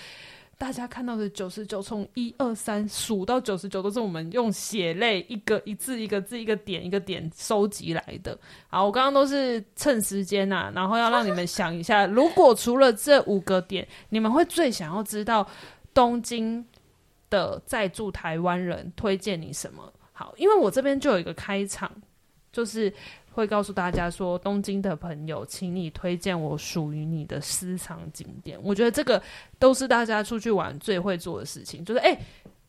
[0.63, 8.39] 大家看到的九十九，从一二三数到九十九，都是我们用血泪一个一字一个字一个点一个点收集来的。
[8.69, 15.45] 好，我刚刚都是趁时间呐、啊，然后要让你们想一下，如果除了这五个点，你们会最想要知道
[15.93, 16.65] 东京
[17.29, 19.93] 的在住台湾人推荐你什么？
[20.13, 21.91] 好，因为我这边就有一个开场，
[22.53, 22.95] 就是。
[23.33, 28.59] 会告诉大家说，东京的朋友，请你推荐我属于你的私藏景点。
[28.63, 29.21] 我觉得这个
[29.59, 31.85] 都是大家出去玩最会做的事情。
[31.85, 32.15] 就是哎，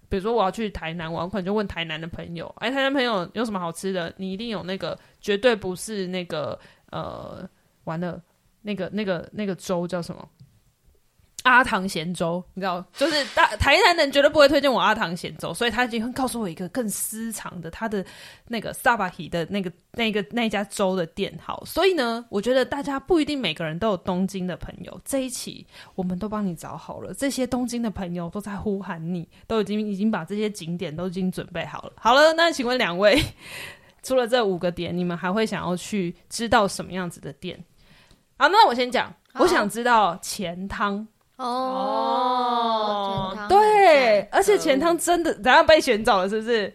[0.09, 4.13] 比如说我要去台南玩，我可能就问台南的朋友，哎，台南朋友有什么好吃的？
[4.17, 6.57] 你一定有那个，绝对不是那个
[6.91, 7.47] 呃，
[7.83, 8.21] 玩的，
[8.61, 10.27] 那个那个那个粥叫什么？
[11.43, 18.03] 阿唐咸粥，你知道，就是大台南人绝对不会推荐我阿唐咸粥，所以他已经告诉我一个更私藏的他的
[18.47, 21.61] 那个萨巴提的那个那个那家粥的店号。
[21.65, 25.65] 所以呢，我觉得大家不一定每个人都有东京的朋友，这一期
[25.95, 31.93] 我们都帮你找好了，这些东京的朋友都在呼喊你，都已经已经把这些景点都已经准备好了。
[31.97, 33.21] 好了，那请问两位，
[34.01, 37.61] 除了这五个点，你们还会想要去知道什么样子的店？
[38.37, 41.05] 好，那我先讲，我想知道钱汤。
[41.37, 46.73] 哦，哦对，而且钱汤真的，等下被选走了，是不是？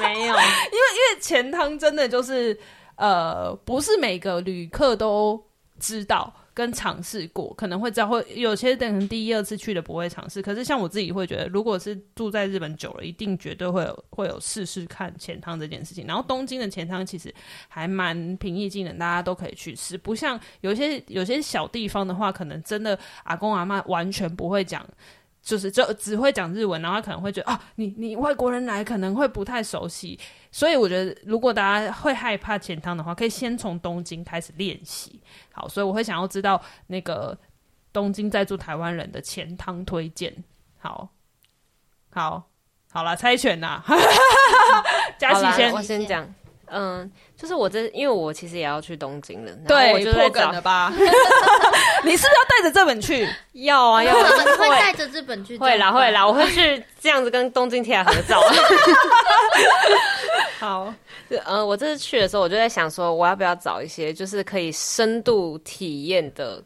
[0.00, 2.58] 没有， 因为因为钱汤真的就是，
[2.96, 5.42] 呃，不是每个旅客都
[5.78, 6.32] 知道。
[6.56, 10.40] 跟尝试过可能会知道，会有些人可能第一、二次去的不会尝试。
[10.40, 16.06] 可是像我自己会觉得，如果是住在日本久了，一定绝对会有会有试试看钱汤这件事情。
[16.06, 17.32] 然后东京的钱汤其实
[17.68, 19.98] 还蛮平易近人，大家都可以去吃。
[19.98, 24.82] 不像有些有些小地方的话，可能真的阿公阿妈完全不会讲。
[25.46, 30.18] 就是就只会讲日文，然后他可能会觉得啊，你你外国人来可能会不太熟悉，
[30.50, 35.22] 所以我觉得如果大家会害怕钱汤的话，可以先从东京开始练习。
[35.52, 37.38] 好，所以我会想要知道那个
[37.92, 40.34] 东京在住台湾人的钱汤推荐。
[40.78, 41.08] 好，
[42.10, 42.50] 好，
[42.90, 43.80] 好了，猜拳呐，
[45.16, 46.28] 嘉琪先，我先讲。
[46.66, 50.92] 嗯，就是我这，因为我其实也要去东京了，对，我就破梗了吧？
[52.04, 53.28] 你是不是要带着这本去？
[53.52, 54.30] 要啊，要啊。
[54.58, 55.56] 会带着这本去？
[55.58, 58.40] 会啦，会啦，我会 去这样子跟东京铁塔合照。
[60.58, 60.92] 好，
[61.44, 66.62] 嗯，我这次去的时候，我就在想说，我要不要找一些就是可以深度体验的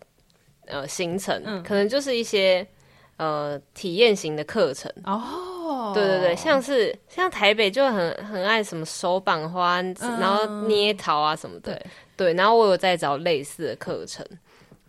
[0.66, 2.66] 呃行程，嗯，可能就是一些
[3.16, 5.20] 呃体验型的课程哦。
[5.94, 11.72] 对对对，像是像台北就很很爱什么手绑花，嗯、然后捏陶啊什么的。
[11.74, 14.26] 对，对，然后我有在找类似的课程。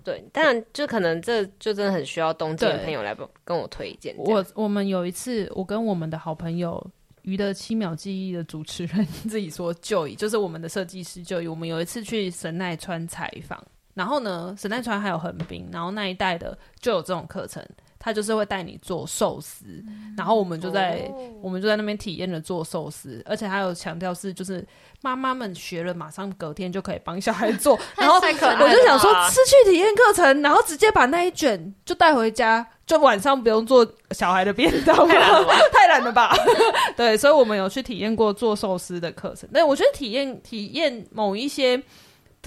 [0.03, 4.15] 对，但就可能这就真的很需要东京的朋友来跟我推荐。
[4.17, 6.83] 我我们有一次，我跟我们的好朋友
[7.21, 11.47] 《鱼的七秒记忆》的主持人自己说，Joy 就是我们的设计师 Joy。
[11.47, 13.63] 我们有一次去神奈川采访，
[13.93, 17.63] 然后呢，神奈川还有横滨，然后那一带的就有这种课程。
[18.03, 24.67] 他就是会带你做寿司，嗯、然后我们就在、哦、我们就在那边体验了做寿司，而且还有强调是就是
[25.01, 35.53] 妈妈们学了马上隔天就可以帮小孩做， 然后我就想说失去体验课程，然后直接把那一卷就带回家，就晚上不用做小孩的便当，太懒了吧？
[35.71, 36.35] 太懒了吧？
[36.97, 41.79] 对，所以我们有去体验过做寿司的课程，但我觉得体验体验某一些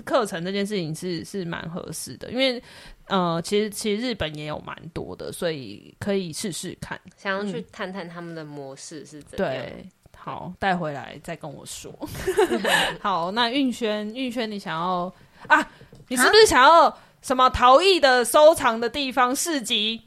[0.03, 2.62] 课程这件事情是是蛮合适的，因为。
[3.09, 6.99] 呃，其实其实日本也有蛮多的，所以可以试试看。
[7.18, 9.47] 想要去探探他们的模式是怎样？
[9.47, 9.86] 对，
[10.16, 11.92] 好，带回来再跟我说。
[13.03, 15.14] 好，那运轩，运轩，你想要
[15.49, 15.70] 啊？
[16.09, 20.01] 你是不是想要什么陶艺的收藏的地方市集？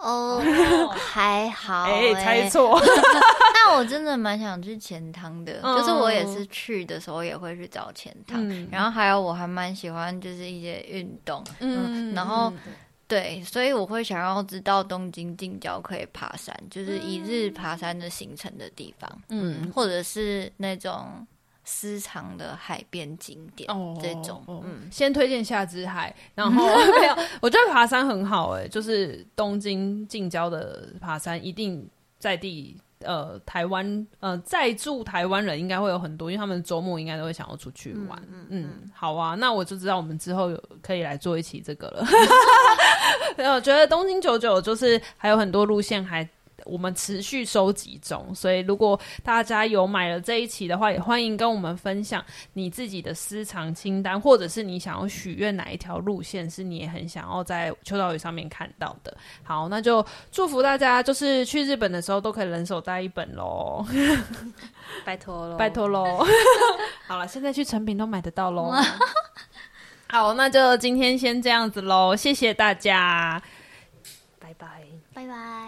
[0.00, 0.40] 哦，
[0.96, 2.80] 还好，哎，猜错。
[3.54, 8.42] 但我真的蛮想去钱汤的，就是我也是去的时候也会去找钱汤。
[8.70, 12.52] 然后还有我还蛮喜欢就是一些运动，嗯，然后
[13.06, 21.26] 对，所以我会想要知道东京近郊可以爬山，就是一日爬山的行程的地方，嗯，或者是那种。
[21.72, 26.66] 私藏的海边景点哦，这种嗯，先推荐夏之海，然后
[26.98, 42.04] 没有，我觉得爬山很好哎，就是东京近郊的爬山，一定在地呃台湾呃在住台湾人应该会有很多，因为他们周末应该都会想要出去玩，嗯，嗯，好啊，那我就知道我们之后有可以来做一期这个了。
[43.54, 46.28] 我觉得东京九九就是还有很多路线还。
[46.70, 59.16] 我们持续收集中，所以如果大家有买了这一期的话，也欢迎跟我们分享你自己的私藏清单，或者是你想要许愿哪一条路线是你也很想要在秋刀鱼上面看到的。
[59.42, 63.84] 好，那就祝福大家，就是去日本的时候都可以人手带一本喽，
[65.04, 66.24] 拜托喽，拜托喽。
[67.06, 68.72] 好了，现在去成品都买得到喽。
[70.08, 73.40] 好，那就今天先这样子喽，谢谢大家。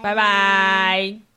[0.03, 1.32] 拜拜，